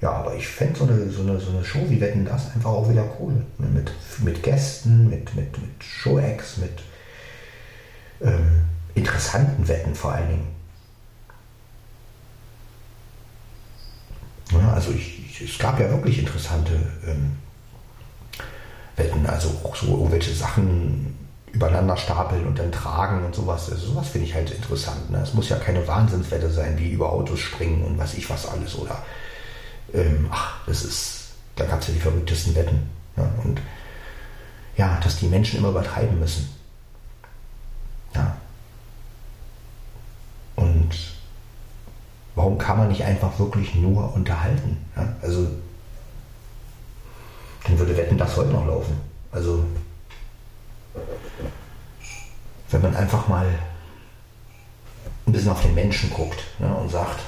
[0.00, 2.70] ja, aber ich fände so eine, so, eine, so eine Show wie Wetten das einfach
[2.70, 3.34] auch wieder cool.
[3.58, 3.66] Ne?
[3.66, 6.82] Mit, mit Gästen, mit, mit, mit Show-Acts, mit
[8.22, 8.62] ähm,
[8.94, 10.59] interessanten Wetten vor allen Dingen.
[14.52, 16.72] Ja, also ich, ich, es gab ja wirklich interessante
[17.06, 17.32] ähm,
[18.96, 21.16] Wetten, also auch so irgendwelche Sachen
[21.52, 23.70] übereinander stapeln und dann tragen und sowas.
[23.70, 25.10] Also sowas finde ich halt interessant.
[25.10, 25.18] Ne?
[25.18, 28.76] Es muss ja keine Wahnsinnswette sein, wie über Autos springen und weiß ich was alles.
[28.76, 29.02] Oder
[29.92, 32.88] ähm, ach, das ist, da gab es ja die verrücktesten Wetten.
[33.16, 33.28] Ne?
[33.44, 33.60] Und
[34.76, 36.48] ja, dass die Menschen immer übertreiben müssen.
[38.14, 38.36] Ja.
[40.56, 40.90] Und
[42.34, 44.76] warum kann man nicht einfach wirklich nur unterhalten?
[44.96, 45.14] Ja?
[45.22, 45.46] Also,
[47.64, 49.00] dann würde Wetten das heute noch laufen.
[49.32, 49.64] Also,
[52.70, 53.46] wenn man einfach mal
[55.26, 57.20] ein bisschen auf den Menschen guckt ne, und sagt,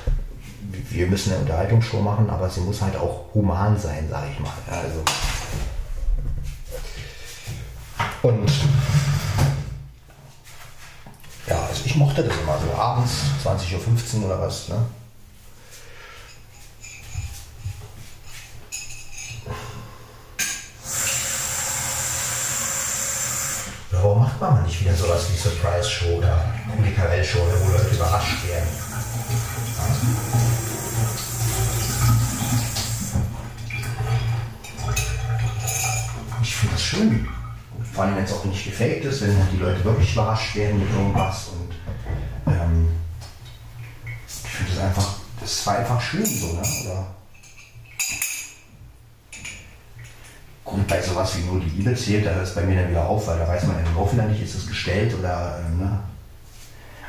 [0.91, 4.53] wir müssen eine Unterhaltungsshow machen, aber sie muss halt auch human sein, sage ich mal.
[4.69, 5.03] Also
[8.23, 8.51] und
[11.49, 14.69] ja, also ich mochte das immer so abends, 20.15 Uhr oder was.
[14.69, 14.77] Ne?
[24.03, 26.45] warum macht man mal nicht wieder sowas wie Surprise Show oder
[26.77, 28.69] Kulikarell Show, wo Leute überrascht werden?
[36.43, 37.29] Ich finde das schön.
[37.93, 40.91] Vor allem, wenn es auch nicht gefaked ist, wenn die Leute wirklich überrascht werden mit
[40.91, 41.49] irgendwas.
[41.49, 42.89] Und ähm,
[44.27, 46.63] ich finde das einfach, das war einfach schön so, ne?
[46.85, 47.07] Oder
[50.73, 53.05] Gut, bei sowas wie nur die Liebe zählt, da hört es bei mir dann wieder
[53.05, 55.99] auf, weil da weiß man dann auch wieder nicht, ist es gestellt oder, äh, ne?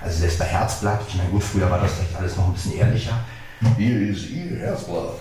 [0.01, 2.76] Also selbst bei Herzblatt, ich meine, gut, früher war das vielleicht alles noch ein bisschen
[2.76, 3.18] ehrlicher.
[3.78, 5.14] Hier ist ihr Herzblatt.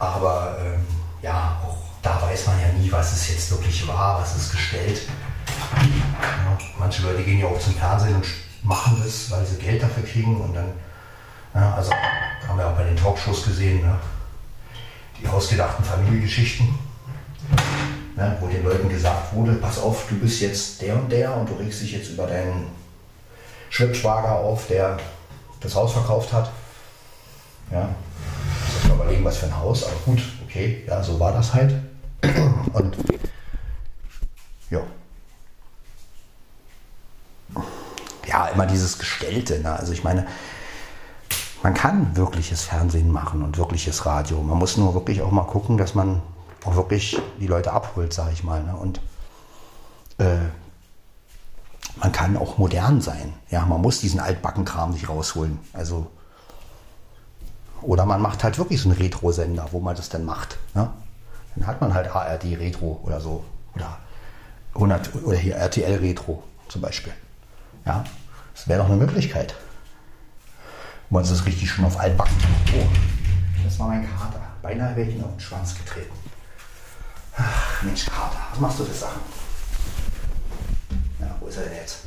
[0.00, 0.84] Aber ähm,
[1.22, 5.02] ja, auch da weiß man ja nie, was es jetzt wirklich war, was ist gestellt.
[5.76, 8.26] Ja, manche Leute gehen ja auch zum Fernsehen und
[8.64, 10.72] machen das, weil sie Geld dafür kriegen und dann,
[11.54, 11.92] ja, also
[12.48, 13.96] haben wir auch bei den Talkshows gesehen, ne?
[15.20, 16.68] die ausgedachten Familiengeschichten,
[18.16, 18.36] ne?
[18.40, 21.54] wo den Leuten gesagt wurde, pass auf, du bist jetzt der und der und du
[21.54, 22.66] regst dich jetzt über deinen
[23.70, 24.98] Schwibschwager auf, der
[25.60, 26.50] das Haus verkauft hat.
[27.72, 27.88] Ja,
[28.74, 31.74] muss mal überlegen, was für ein Haus, aber gut, okay, ja, so war das halt.
[32.72, 32.96] Und
[34.70, 34.80] ja.
[38.26, 39.60] Ja, immer dieses Gestellte.
[39.60, 39.72] Ne?
[39.78, 40.26] Also ich meine,
[41.62, 44.42] man kann wirkliches Fernsehen machen und wirkliches Radio.
[44.42, 46.20] Man muss nur wirklich auch mal gucken, dass man
[46.64, 48.62] auch wirklich die Leute abholt, sage ich mal.
[48.62, 48.76] Ne?
[48.76, 49.00] Und
[50.18, 50.36] äh,
[51.96, 53.32] man kann auch modern sein.
[53.50, 55.58] Ja, man muss diesen Altbackenkram nicht rausholen.
[55.72, 56.10] Also
[57.84, 60.58] oder man macht halt wirklich so einen Retro-Sender, wo man das dann macht.
[60.74, 60.88] Ne?
[61.54, 63.44] Dann hat man halt ARD Retro oder so.
[63.74, 63.98] Oder,
[64.74, 67.12] 100, oder hier RTL Retro zum Beispiel.
[67.84, 68.04] Ja,
[68.54, 69.54] das wäre doch eine Möglichkeit.
[71.10, 72.34] Man das richtig schon auf altbacken.
[72.74, 72.86] Oh,
[73.62, 74.40] das war mein Kater.
[74.62, 76.12] Beinahe wäre ich ihn auf den Schwanz getreten.
[77.36, 79.20] Ach, Mensch, Kater, was machst du für Sachen?
[81.20, 82.04] Ja, wo ist er denn jetzt?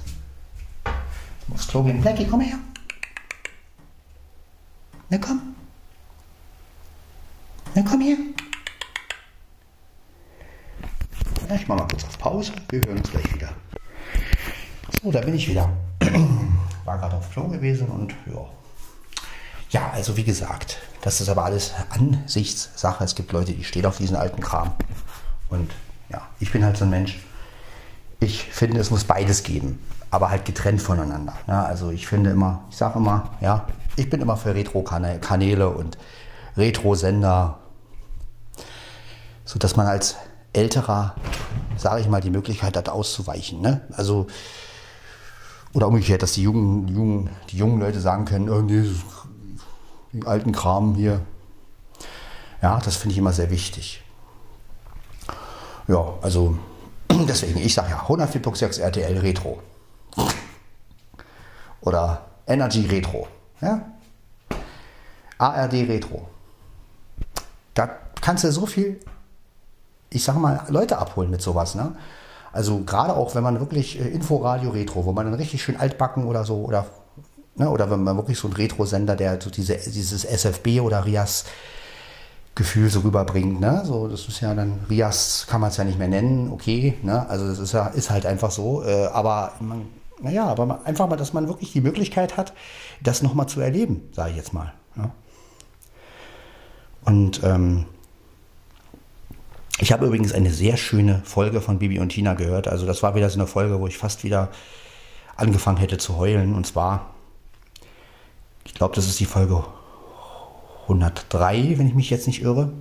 [1.42, 2.02] Ich muss Klo gehen.
[2.02, 2.58] Blackie, komm her.
[5.10, 5.56] Na komm.
[7.76, 8.18] Na komm her.
[11.50, 12.52] Ja, ich mache mal kurz auf Pause.
[12.70, 13.50] Wir hören uns gleich wieder.
[15.02, 15.70] So, da bin ich wieder.
[16.86, 18.46] War gerade auf Klo gewesen und ja.
[19.70, 23.04] Ja, also wie gesagt, das ist aber alles Ansichtssache.
[23.04, 24.74] Es gibt Leute, die stehen auf diesen alten Kram.
[25.50, 25.72] Und
[26.10, 27.20] ja, ich bin halt so ein Mensch.
[28.20, 29.80] Ich finde, es muss beides geben,
[30.10, 31.34] aber halt getrennt voneinander.
[31.48, 35.98] Ja, also ich finde immer, ich sage immer, ja, ich bin immer für Retro-Kanäle und
[36.56, 37.60] Retro-Sender,
[39.46, 40.16] sodass man als
[40.54, 41.16] älterer,
[41.78, 43.62] sage ich mal, die Möglichkeit hat, auszuweichen.
[43.62, 43.82] Ne?
[43.92, 44.28] Also,
[45.74, 48.90] oder umgekehrt, dass die jungen, jungen, die jungen Leute sagen können, oh, nee,
[50.14, 51.22] den alten Kram hier.
[52.62, 54.02] Ja, das finde ich immer sehr wichtig.
[55.88, 56.58] Ja, also
[57.12, 59.60] deswegen, ich sage ja 104.6 RTL Retro.
[61.82, 63.28] Oder Energy Retro.
[63.62, 63.82] Ja?
[65.38, 66.28] ARD Retro.
[67.74, 67.90] Da
[68.22, 69.00] kannst du so viel,
[70.10, 71.76] ich sage mal, Leute abholen mit sowas.
[71.76, 71.96] Ne?
[72.52, 76.26] Also gerade auch, wenn man wirklich äh, Inforadio Retro, wo man dann richtig schön altbacken
[76.26, 76.88] oder so, oder,
[77.56, 81.46] ne, oder wenn man wirklich so einen Retro-Sender, der so diese, dieses SFB oder Rias
[82.58, 83.62] Gefühl so rüberbringt.
[83.62, 83.84] Ne?
[83.86, 86.98] So, das ist ja dann, Rias kann man es ja nicht mehr nennen, okay.
[87.04, 87.30] Ne?
[87.30, 88.84] Also das ist ja, ist halt einfach so.
[88.84, 89.86] Äh, aber man,
[90.22, 92.54] naja, aber einfach mal, dass man wirklich die Möglichkeit hat,
[93.02, 94.74] das nochmal zu erleben, sage ich jetzt mal.
[94.98, 95.12] Ja?
[97.06, 97.86] Und ähm,
[99.80, 102.68] ich habe übrigens eine sehr schöne Folge von Bibi und Tina gehört.
[102.68, 104.50] Also das war wieder so eine Folge, wo ich fast wieder
[105.36, 106.56] angefangen hätte zu heulen.
[106.56, 107.14] Und zwar,
[108.66, 109.64] ich glaube, das ist die Folge
[110.88, 112.72] 103, wenn ich mich jetzt nicht irre.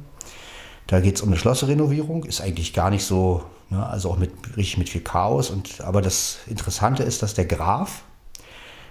[0.86, 2.24] Da geht es um eine Schlossrenovierung.
[2.24, 5.50] Ist eigentlich gar nicht so, ne, also auch mit, richtig mit viel Chaos.
[5.50, 8.02] Und, aber das Interessante ist, dass der Graf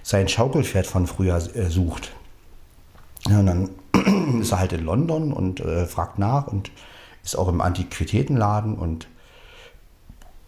[0.04, 2.12] sein Schaukelpferd von früher äh, sucht.
[3.28, 3.70] Ja, und dann
[4.42, 6.72] ist er halt in London und äh, fragt nach und
[7.24, 9.08] ist auch im Antiquitätenladen und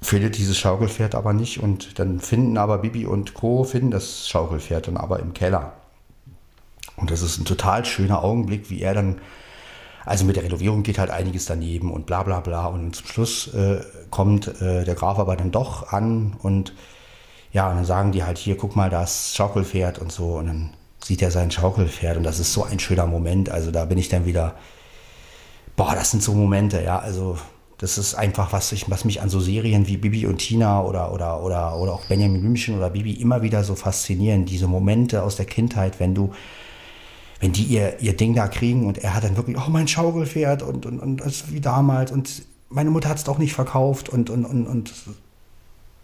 [0.02, 1.60] findet dieses Schaukelpferd aber nicht.
[1.64, 3.64] Und dann finden aber Bibi und Co.
[3.64, 5.74] finden das Schaukelpferd dann aber im Keller.
[6.98, 9.22] Und das ist ein total schöner Augenblick, wie er dann,
[10.06, 12.66] also mit der Renovierung geht halt einiges daneben und bla bla bla.
[12.66, 16.74] Und zum Schluss äh, kommt äh, der Graf aber dann doch an und
[17.54, 20.36] ja, und dann sagen die halt hier, guck mal, das Schaukelpferd und so.
[20.36, 20.74] Und dann
[21.04, 23.50] sieht er sein Schaukelpferd und das ist so ein schöner Moment.
[23.50, 24.56] Also da bin ich dann wieder,
[25.76, 27.38] boah, das sind so Momente, ja, also
[27.78, 31.14] das ist einfach, was, ich, was mich an so Serien wie Bibi und Tina oder,
[31.14, 34.46] oder, oder, oder auch Benjamin Blümchen oder Bibi immer wieder so faszinieren.
[34.46, 36.34] Diese Momente aus der Kindheit, wenn du,
[37.40, 40.64] wenn die ihr, ihr Ding da kriegen und er hat dann wirklich, oh, mein Schaukelpferd
[40.64, 44.30] und, und, und das wie damals und meine Mutter hat es doch nicht verkauft und,
[44.30, 44.94] und, und, und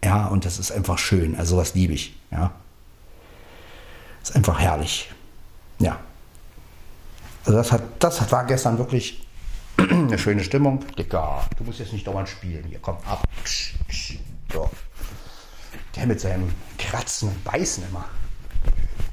[0.04, 1.34] ja, und das ist einfach schön.
[1.36, 2.52] Also was liebe ich, ja.
[4.22, 5.10] Ist einfach herrlich.
[5.78, 5.98] Ja.
[7.44, 9.26] Also das, hat, das war gestern wirklich
[9.78, 10.84] eine schöne Stimmung.
[10.96, 12.64] Dicker, du musst jetzt nicht dauernd spielen.
[12.68, 13.22] Hier, komm, ab.
[14.52, 14.70] So.
[15.96, 18.04] Der mit seinem Kratzen und Beißen immer.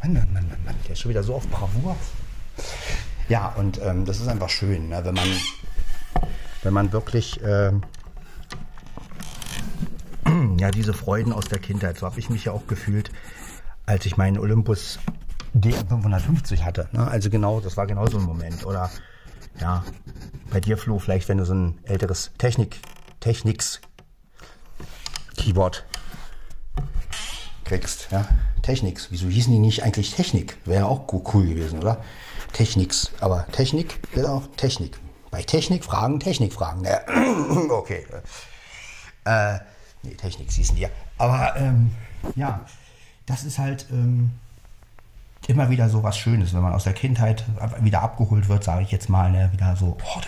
[0.02, 0.76] Mann, Mann, Mann, Mann, Mann.
[0.86, 1.95] Der ist schon wieder so auf Bravour.
[3.30, 5.02] Ja, und ähm, das ist einfach schön, ne?
[5.04, 5.28] wenn man
[6.64, 7.72] wenn man wirklich äh,
[10.58, 13.12] ja diese Freuden aus der Kindheit, so habe ich mich ja auch gefühlt,
[13.86, 14.99] als ich meinen Olympus
[15.56, 16.89] DM550 hatte.
[16.91, 17.08] Ne?
[17.08, 18.66] Also genau, das war genau so ein Moment.
[18.66, 18.89] Oder
[19.60, 19.84] ja,
[20.49, 22.80] bei dir, Flo, vielleicht wenn du so ein älteres Technik,
[23.20, 23.82] Techniks
[25.38, 25.86] Keyboard
[27.72, 28.26] kriegst, ja.
[28.63, 29.07] Techniks.
[29.11, 30.57] Wieso hießen die nicht eigentlich Technik?
[30.65, 32.03] Wäre auch cool gewesen, oder?
[32.51, 33.11] Techniks.
[33.22, 34.99] Aber Technik wäre auch Technik.
[35.32, 36.84] Bei Technik fragen, Technik fragen.
[36.84, 36.99] Ja.
[37.69, 38.05] okay.
[39.24, 39.59] Äh,
[40.03, 40.89] nee, Technik hießen die ja.
[41.17, 41.91] Aber ähm,
[42.36, 42.65] ja,
[43.26, 44.32] das ist halt ähm,
[45.47, 47.45] immer wieder so was Schönes, wenn man aus der Kindheit
[47.80, 50.22] wieder abgeholt wird, sage ich jetzt mal, ne, wieder so, oh,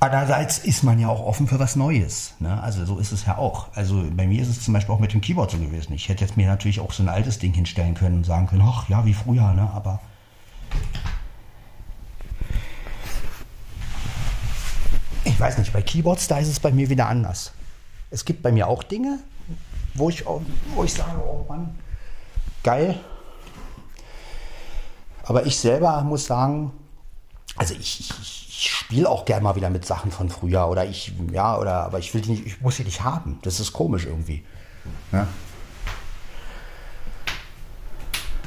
[0.00, 2.34] Andererseits ist man ja auch offen für was Neues.
[2.38, 2.62] Ne?
[2.62, 3.66] Also so ist es ja auch.
[3.74, 5.92] Also bei mir ist es zum Beispiel auch mit dem Keyboard so gewesen.
[5.92, 8.62] Ich hätte jetzt mir natürlich auch so ein altes Ding hinstellen können und sagen können,
[8.64, 9.68] ach ja, wie früher, ne?
[9.74, 9.98] Aber
[15.24, 17.52] ich weiß nicht, bei Keyboards, da ist es bei mir wieder anders.
[18.10, 19.18] Es gibt bei mir auch Dinge,
[19.94, 21.76] wo ich, wo ich sage, oh Mann,
[22.62, 23.00] geil.
[25.24, 26.72] Aber ich selber muss sagen,
[27.56, 28.10] also ich, ich,
[28.48, 31.98] ich spiele auch gerne mal wieder mit Sachen von früher oder ich, ja, oder, aber
[31.98, 33.38] ich will die nicht, ich muss sie nicht haben.
[33.42, 34.44] Das ist komisch irgendwie.
[35.12, 35.26] Ja?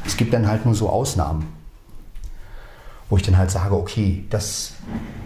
[0.06, 1.54] Es gibt dann halt nur so Ausnahmen,
[3.10, 4.74] wo ich dann halt sage, okay, das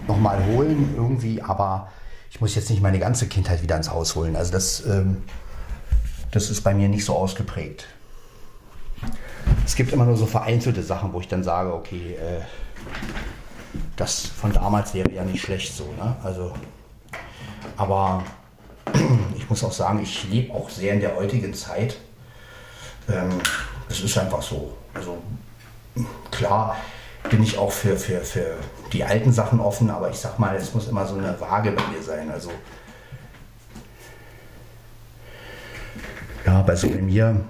[0.07, 1.91] nochmal holen irgendwie, aber
[2.29, 4.35] ich muss jetzt nicht meine ganze Kindheit wieder ins Haus holen.
[4.35, 5.23] Also das, ähm,
[6.31, 7.87] das ist bei mir nicht so ausgeprägt.
[9.65, 12.41] Es gibt immer nur so vereinzelte Sachen, wo ich dann sage, okay, äh,
[13.95, 15.85] das von damals wäre ja nicht schlecht so.
[15.97, 16.15] Ne?
[16.23, 16.53] Also,
[17.77, 18.23] aber
[19.37, 21.97] ich muss auch sagen, ich lebe auch sehr in der heutigen Zeit.
[23.09, 23.29] Ähm,
[23.89, 24.75] es ist einfach so.
[24.93, 25.21] Also
[26.31, 26.75] klar
[27.29, 28.57] bin ich auch für, für, für
[28.93, 31.83] die alten Sachen offen, aber ich sag mal, es muss immer so eine Waage bei
[31.87, 32.29] mir sein.
[32.29, 32.51] Also
[36.45, 37.41] ja, bei so bei mir,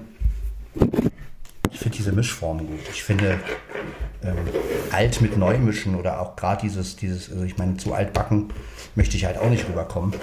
[1.72, 2.80] ich finde diese Mischform gut.
[2.92, 3.40] Ich finde,
[4.26, 4.38] ähm,
[4.92, 8.52] alt mit neu mischen oder auch gerade dieses, dieses, also ich meine, zu altbacken
[8.96, 10.14] möchte ich halt auch nicht rüberkommen.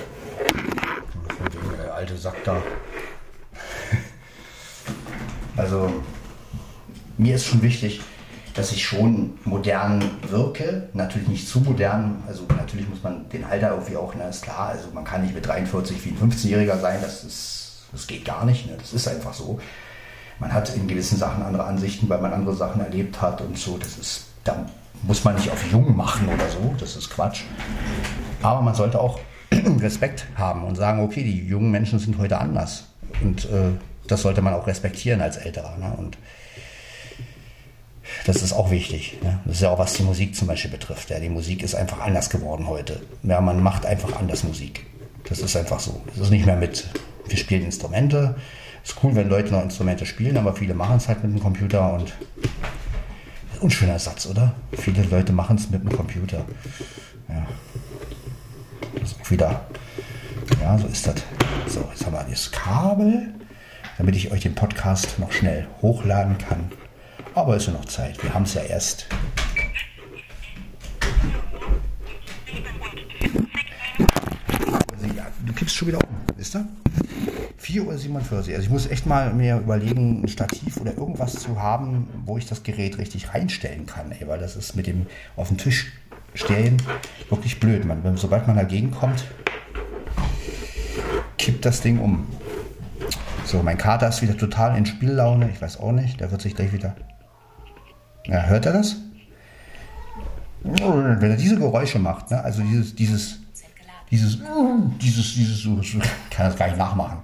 [1.79, 2.63] Der alte Sack da.
[5.57, 5.93] also,
[7.19, 8.01] mir ist schon wichtig,
[8.55, 13.71] dass ich schon modern wirke, natürlich nicht zu modern, also natürlich muss man den Alter
[13.71, 16.99] irgendwie auch, na ist klar, also man kann nicht mit 43 wie ein 15-Jähriger sein,
[17.01, 18.77] das ist, das geht gar nicht, ne?
[18.79, 19.59] das ist einfach so
[20.39, 23.79] man hat in gewissen Sachen andere Ansichten, weil man andere Sachen erlebt hat und so.
[23.79, 24.67] Das ist, da
[25.03, 27.43] muss man nicht auf jung machen oder so, das ist Quatsch.
[28.43, 29.21] Aber man sollte auch
[29.81, 32.85] Respekt haben und sagen, okay, die jungen Menschen sind heute anders.
[33.23, 33.73] Und äh,
[34.07, 35.77] das sollte man auch respektieren als Älterer.
[35.79, 35.93] Ne?
[35.97, 36.19] Und
[38.27, 39.19] das ist auch wichtig.
[39.23, 39.41] Ne?
[39.45, 41.11] Das ist ja auch, was die Musik zum Beispiel betrifft.
[41.11, 41.21] Ja?
[41.21, 43.01] Die Musik ist einfach anders geworden heute.
[43.23, 44.87] Ja, man macht einfach anders Musik.
[45.29, 46.01] Das ist einfach so.
[46.15, 46.89] Es ist nicht mehr mit,
[47.29, 48.37] wir spielen Instrumente,
[48.85, 51.93] ist cool, wenn Leute noch Instrumente spielen, aber viele machen es halt mit dem Computer
[51.95, 52.13] und
[53.61, 54.55] unschöner Satz, oder?
[54.73, 56.45] Viele Leute machen es mit dem Computer.
[57.29, 57.47] Ja.
[58.95, 59.67] Das ist auch wieder.
[60.61, 61.15] Ja, so ist das.
[61.67, 63.33] So, jetzt haben wir das Kabel,
[63.99, 66.71] damit ich euch den Podcast noch schnell hochladen kann.
[67.35, 68.23] Aber ist ja noch Zeit.
[68.23, 69.07] Wir haben es ja erst.
[75.47, 76.67] Du kippst schon wieder um, wisst ihr?
[77.61, 78.37] 4,47 Uhr.
[78.37, 82.47] Also ich muss echt mal mir überlegen, ein Stativ oder irgendwas zu haben, wo ich
[82.47, 85.07] das Gerät richtig reinstellen kann, ey, weil das ist mit dem
[85.37, 85.93] auf dem Tisch
[86.35, 86.77] stellen
[87.29, 87.85] wirklich blöd.
[87.85, 89.25] Man, sobald man dagegen kommt,
[91.39, 92.27] kippt das Ding um.
[93.45, 95.51] So, mein Kater ist wieder total in Spiellaune.
[95.51, 96.95] Ich weiß auch nicht, der wird sich gleich wieder.
[98.27, 98.97] Ja, hört er das?
[100.63, 102.43] Wenn er diese Geräusche macht, ne?
[102.43, 103.42] also dieses, dieses,
[104.13, 104.39] dieses,
[105.01, 105.99] dieses, dieses, ich
[106.31, 107.19] kann das gar nicht nachmachen.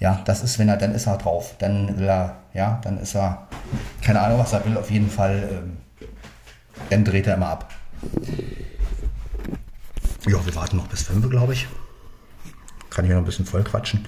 [0.00, 1.54] Ja, das ist, wenn er, dann ist er drauf.
[1.58, 3.46] Dann will er, ja, dann ist er,
[4.00, 5.76] keine Ahnung, was er will, auf jeden Fall, ähm,
[6.88, 7.70] dann dreht er immer ab.
[10.26, 11.68] Ja, wir warten noch bis 5, glaube ich.
[12.88, 14.06] Kann ich noch ein bisschen voll quatschen.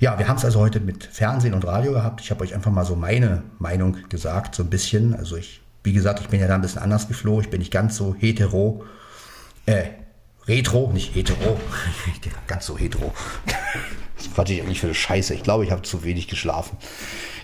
[0.00, 2.20] Ja, wir haben es also heute mit Fernsehen und Radio gehabt.
[2.20, 5.14] Ich habe euch einfach mal so meine Meinung gesagt, so ein bisschen.
[5.14, 7.44] Also ich, wie gesagt, ich bin ja da ein bisschen anders geflohen.
[7.44, 8.84] Ich bin nicht ganz so hetero,
[9.64, 9.84] äh,
[10.48, 11.58] retro, nicht hetero,
[12.46, 13.12] ganz so hetero.
[14.16, 15.34] Was quatsch ich eigentlich für eine Scheiße?
[15.34, 16.76] Ich glaube, ich habe zu wenig geschlafen.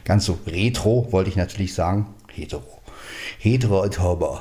[0.04, 2.14] Ganz so retro wollte ich natürlich sagen.
[2.28, 2.80] Hetero.
[3.38, 4.38] Hetero und homo.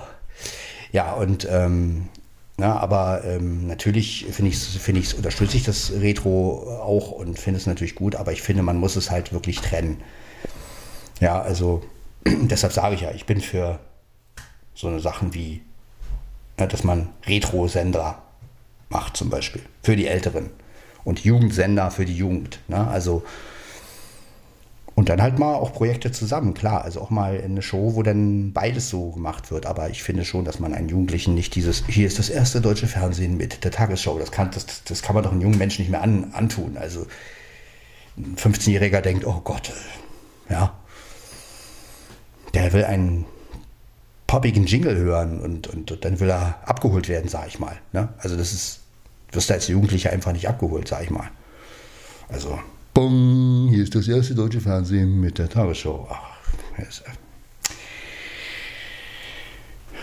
[0.92, 2.10] Ja, und ähm,
[2.58, 7.60] na, aber ähm, natürlich finde ich find ich's, unterstütze ich das Retro auch und finde
[7.60, 10.02] es natürlich gut, aber ich finde, man muss es halt wirklich trennen.
[11.20, 11.84] Ja, also
[12.26, 13.80] deshalb sage ich ja, ich bin für
[14.76, 15.62] so eine Sachen wie
[16.60, 18.22] Ja, dass man Retro-Sender
[18.92, 20.52] macht zum Beispiel für die Älteren
[21.04, 22.60] und Jugendsender für die Jugend.
[22.68, 22.88] Ne?
[22.88, 23.24] Also
[24.94, 26.84] und dann halt mal auch Projekte zusammen, klar.
[26.84, 29.66] Also auch mal eine Show, wo dann beides so gemacht wird.
[29.66, 32.88] Aber ich finde schon, dass man einen Jugendlichen nicht dieses, hier ist das erste deutsche
[32.88, 34.20] Fernsehen mit der Tagesshow.
[34.20, 36.78] Das kann, das, das kann man doch einem jungen Menschen nicht mehr an, antun.
[36.78, 37.08] Also
[38.18, 39.72] ein 15-Jähriger denkt, oh Gott,
[40.50, 40.74] ja.
[42.54, 43.26] Der will einen
[44.32, 47.76] poppigen Jingle hören und, und, und dann will er abgeholt werden, sag ich mal.
[47.92, 48.10] Ne?
[48.18, 48.80] Also das ist,
[49.34, 51.30] wirst du als Jugendlicher einfach nicht abgeholt, sag ich mal.
[52.30, 52.58] Also
[52.94, 56.08] Bong, hier ist das erste deutsche Fernsehen mit der Tagesschau.
[56.10, 56.32] Ach,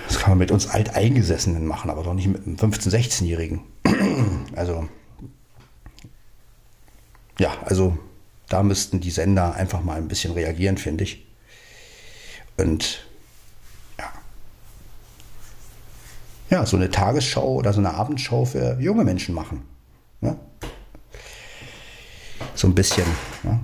[0.07, 3.61] das kann man mit uns Alteingesessenen machen, aber doch nicht mit einem 15-, 16-Jährigen.
[4.57, 4.89] Also,
[7.39, 7.97] ja, also
[8.49, 11.27] da müssten die Sender einfach mal ein bisschen reagieren, finde ich.
[12.57, 13.07] Und
[13.99, 14.11] ja.
[16.51, 19.63] Ja, so eine Tagesschau oder so eine Abendshow für junge Menschen machen.
[20.21, 20.37] Ne?
[22.59, 23.07] so ein bisschen.
[23.45, 23.61] Ja.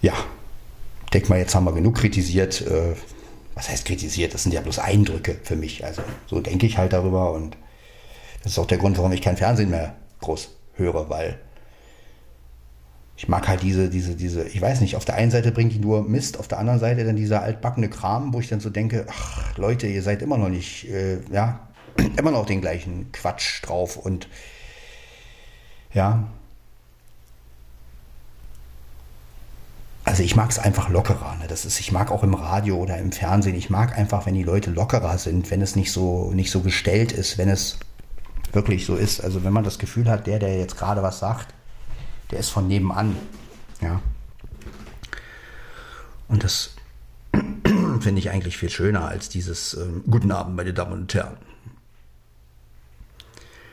[0.00, 0.14] ja,
[1.12, 2.62] denk mal, jetzt haben wir genug kritisiert.
[2.62, 2.94] Äh,
[3.54, 4.34] was heißt kritisiert?
[4.34, 5.84] Das sind ja bloß Eindrücke für mich.
[5.84, 7.56] Also so denke ich halt darüber und
[8.42, 11.40] das ist auch der Grund, warum ich kein Fernsehen mehr groß höre, weil
[13.18, 15.80] ich mag halt diese, diese, diese, ich weiß nicht, auf der einen Seite bringt die
[15.80, 19.06] nur Mist, auf der anderen Seite dann dieser altbackene Kram, wo ich dann so denke,
[19.10, 21.68] ach Leute, ihr seid immer noch nicht, äh, ja,
[22.16, 24.28] immer noch den gleichen Quatsch drauf und
[25.92, 26.28] ja.
[30.04, 31.36] Also ich mag es einfach lockerer.
[31.40, 31.46] Ne?
[31.48, 34.44] Das ist, ich mag auch im Radio oder im Fernsehen, ich mag einfach, wenn die
[34.44, 37.80] Leute lockerer sind, wenn es nicht so, nicht so gestellt ist, wenn es
[38.52, 39.20] wirklich so ist.
[39.20, 41.52] Also wenn man das Gefühl hat, der, der jetzt gerade was sagt,
[42.30, 43.16] der ist von nebenan.
[43.80, 44.00] Ja.
[46.28, 46.74] Und das
[47.32, 51.36] finde ich eigentlich viel schöner als dieses ähm, Guten Abend, meine Damen und Herren.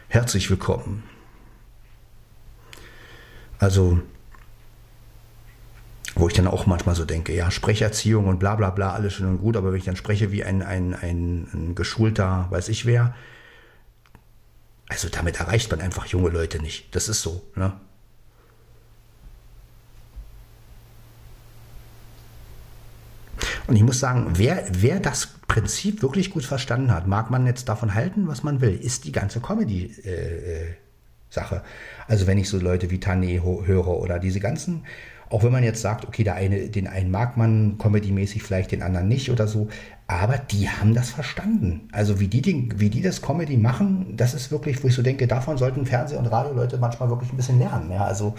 [0.08, 1.04] Herzlich willkommen.
[3.60, 4.00] Also,
[6.16, 9.28] wo ich dann auch manchmal so denke, ja, Sprecherziehung und bla bla bla, alles schön
[9.28, 12.86] und gut, aber wenn ich dann spreche wie ein, ein, ein, ein geschulter, weiß ich
[12.86, 13.14] wer,
[14.88, 16.96] also damit erreicht man einfach junge Leute nicht.
[16.96, 17.74] Das ist so, ne?
[23.68, 27.70] Und ich muss sagen, wer, wer das Prinzip wirklich gut verstanden hat, mag man jetzt
[27.70, 31.56] davon halten, was man will, ist die ganze Comedy-Sache.
[31.56, 31.62] Äh,
[32.08, 34.84] also wenn ich so Leute wie Tane höre oder diese ganzen,
[35.30, 38.84] auch wenn man jetzt sagt, okay, der eine, den einen mag man comedymäßig vielleicht, den
[38.84, 39.70] anderen nicht oder so,
[40.08, 41.90] aber die haben das verstanden.
[41.92, 45.02] Also wie die, den, wie die das Comedy machen, das ist wirklich, wo ich so
[45.02, 47.92] denke, davon sollten Fernseh- und Radioleute manchmal wirklich ein bisschen lernen.
[47.92, 48.36] Ja, also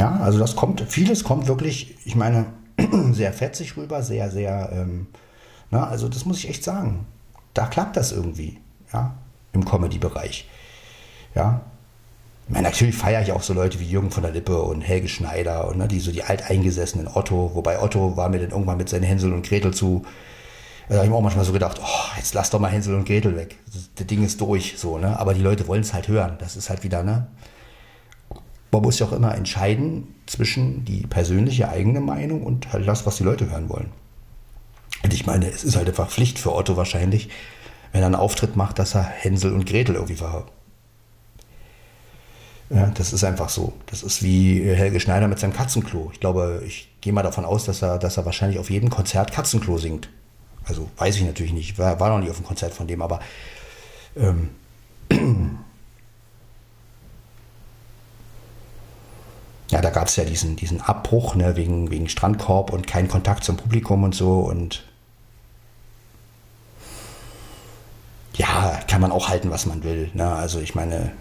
[0.00, 2.46] ja, also das kommt, vieles kommt wirklich, ich meine,
[3.12, 5.08] sehr fetzig rüber, sehr, sehr, ähm,
[5.70, 7.04] na, also das muss ich echt sagen.
[7.52, 8.58] Da klappt das irgendwie,
[8.94, 9.14] ja,
[9.52, 10.48] im Comedy-Bereich.
[11.34, 11.60] Ja.
[12.48, 15.06] Ich meine, natürlich feiere ich auch so Leute wie Jürgen von der Lippe und Helge
[15.06, 18.88] Schneider und ne, die so die alteingesessenen Otto, wobei Otto war mir dann irgendwann mit
[18.88, 20.02] seinen Hänsel und Gretel zu.
[20.88, 23.04] Da habe ich mir auch manchmal so gedacht, oh, jetzt lass doch mal Hänsel und
[23.04, 23.56] Gretel weg.
[23.66, 25.20] Das, das Ding ist durch, so, ne?
[25.20, 26.36] Aber die Leute wollen es halt hören.
[26.38, 27.26] Das ist halt wieder, ne?
[28.72, 33.16] Man muss ja auch immer entscheiden zwischen die persönliche eigene Meinung und halt das, was
[33.16, 33.90] die Leute hören wollen.
[35.02, 37.30] Und ich meine, es ist halt einfach Pflicht für Otto wahrscheinlich,
[37.92, 40.46] wenn er einen Auftritt macht, dass er Hänsel und Gretel irgendwie war.
[42.68, 43.72] Ja, das ist einfach so.
[43.86, 46.10] Das ist wie Helge Schneider mit seinem Katzenklo.
[46.12, 49.32] Ich glaube, ich gehe mal davon aus, dass er, dass er wahrscheinlich auf jedem Konzert
[49.32, 50.08] Katzenklo singt.
[50.64, 51.78] Also weiß ich natürlich nicht.
[51.78, 53.18] War, war noch nicht auf dem Konzert von dem, aber
[54.16, 54.50] ähm,
[59.70, 63.44] ja, da gab es ja diesen, diesen Abbruch ne, wegen, wegen Strandkorb und kein Kontakt
[63.44, 64.40] zum Publikum und so.
[64.40, 64.84] Und
[68.34, 70.10] ja, kann man auch halten, was man will.
[70.14, 70.32] Ne?
[70.32, 71.12] Also ich meine,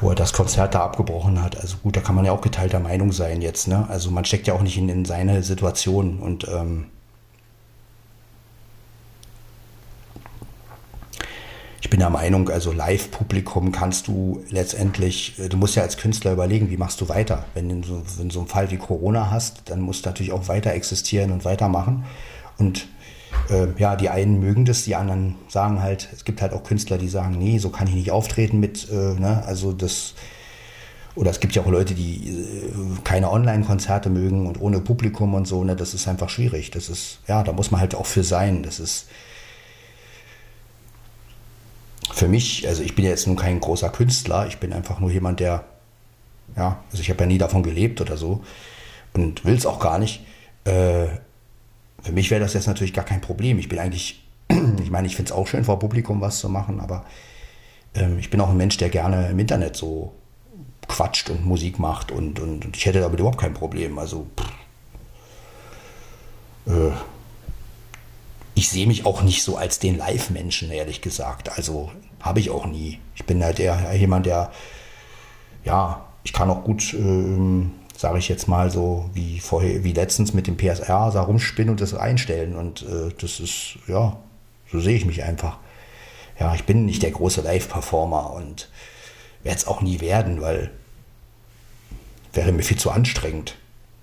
[0.00, 1.58] wo er das Konzert da abgebrochen hat.
[1.60, 3.66] Also gut, da kann man ja auch geteilter Meinung sein jetzt.
[3.66, 3.86] Ne?
[3.88, 6.86] Also man steckt ja auch nicht in, in seine Situation und ähm,
[11.80, 16.70] ich bin der Meinung, also Live-Publikum kannst du letztendlich, du musst ja als Künstler überlegen,
[16.70, 17.44] wie machst du weiter.
[17.54, 20.48] Wenn du so, wenn so einen Fall wie Corona hast, dann musst du natürlich auch
[20.48, 22.04] weiter existieren und weitermachen.
[22.58, 22.88] Und
[23.50, 26.98] äh, ja, die einen mögen das, die anderen sagen halt, es gibt halt auch Künstler,
[26.98, 30.14] die sagen, nee, so kann ich nicht auftreten mit, äh, ne, also das,
[31.14, 32.72] oder es gibt ja auch Leute, die äh,
[33.04, 36.72] keine Online-Konzerte mögen und ohne Publikum und so, ne, das ist einfach schwierig.
[36.72, 38.64] Das ist, ja, da muss man halt auch für sein.
[38.64, 39.06] Das ist
[42.12, 45.40] für mich, also ich bin jetzt nun kein großer Künstler, ich bin einfach nur jemand,
[45.40, 45.64] der,
[46.56, 48.42] ja, also ich habe ja nie davon gelebt oder so
[49.14, 50.24] und will es auch gar nicht.
[50.64, 51.06] Äh,
[52.02, 53.58] für mich wäre das jetzt natürlich gar kein Problem.
[53.58, 54.24] Ich bin eigentlich,
[54.82, 57.04] ich meine, ich finde es auch schön, vor Publikum was zu machen, aber
[57.94, 60.12] ähm, ich bin auch ein Mensch, der gerne im Internet so
[60.86, 63.98] quatscht und Musik macht und, und, und ich hätte damit überhaupt kein Problem.
[63.98, 64.26] Also
[66.66, 66.90] äh,
[68.58, 71.56] ich sehe mich auch nicht so als den Live-Menschen, ehrlich gesagt.
[71.56, 72.98] Also habe ich auch nie.
[73.14, 74.50] Ich bin halt eher jemand, der,
[75.64, 80.34] ja, ich kann auch gut, ähm, sage ich jetzt mal so, wie vorher, wie letztens
[80.34, 82.56] mit dem PSR, da rumspinnen und das einstellen.
[82.56, 84.16] Und äh, das ist, ja,
[84.72, 85.58] so sehe ich mich einfach.
[86.40, 88.70] Ja, ich bin nicht der große Live-Performer und
[89.44, 90.72] werde es auch nie werden, weil
[92.32, 93.54] wäre mir viel zu anstrengend.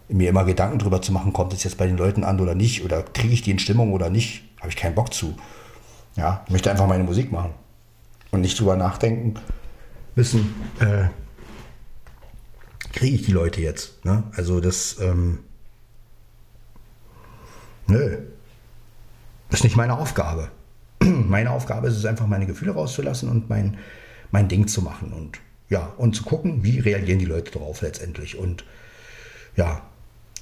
[0.07, 2.85] Mir immer Gedanken darüber zu machen, kommt es jetzt bei den Leuten an oder nicht,
[2.85, 5.37] oder kriege ich die in Stimmung oder nicht, habe ich keinen Bock zu.
[6.15, 7.53] Ja, ich möchte einfach meine Musik machen
[8.31, 9.35] und nicht drüber nachdenken
[10.15, 11.09] müssen, äh,
[12.91, 14.03] kriege ich die Leute jetzt.
[14.05, 14.23] Ne?
[14.35, 15.39] Also das, ähm,
[17.85, 18.17] nö,
[19.49, 20.49] das ist nicht meine Aufgabe.
[20.99, 23.77] meine Aufgabe ist es einfach, meine Gefühle rauszulassen und mein,
[24.31, 25.39] mein Ding zu machen und
[25.69, 28.37] ja, und zu gucken, wie reagieren die Leute darauf letztendlich.
[28.37, 28.65] Und
[29.55, 29.83] ja,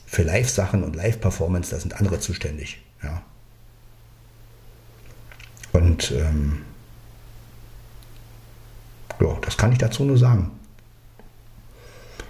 [0.06, 2.82] für Live-Sachen und Live-Performance, da sind andere zuständig.
[3.02, 3.24] Ja.
[5.74, 6.62] Und ähm,
[9.20, 10.52] ja, das kann ich dazu nur sagen.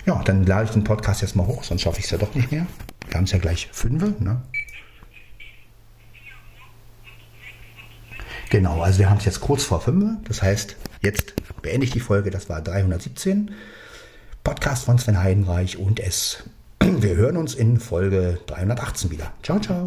[0.06, 2.34] Ja, dann lade ich den Podcast jetzt mal hoch, sonst schaffe ich es ja doch
[2.36, 2.66] nicht mehr.
[3.08, 4.41] Wir haben es ja gleich fünf, ne?
[8.50, 10.24] Genau, also wir haben es jetzt kurz vor fünf.
[10.28, 12.30] Das heißt, jetzt beende ich die Folge.
[12.30, 13.52] Das war 317.
[14.44, 16.44] Podcast von Sven Heidenreich und es.
[16.80, 19.32] Wir hören uns in Folge 318 wieder.
[19.41, 19.82] Ciao, ciao.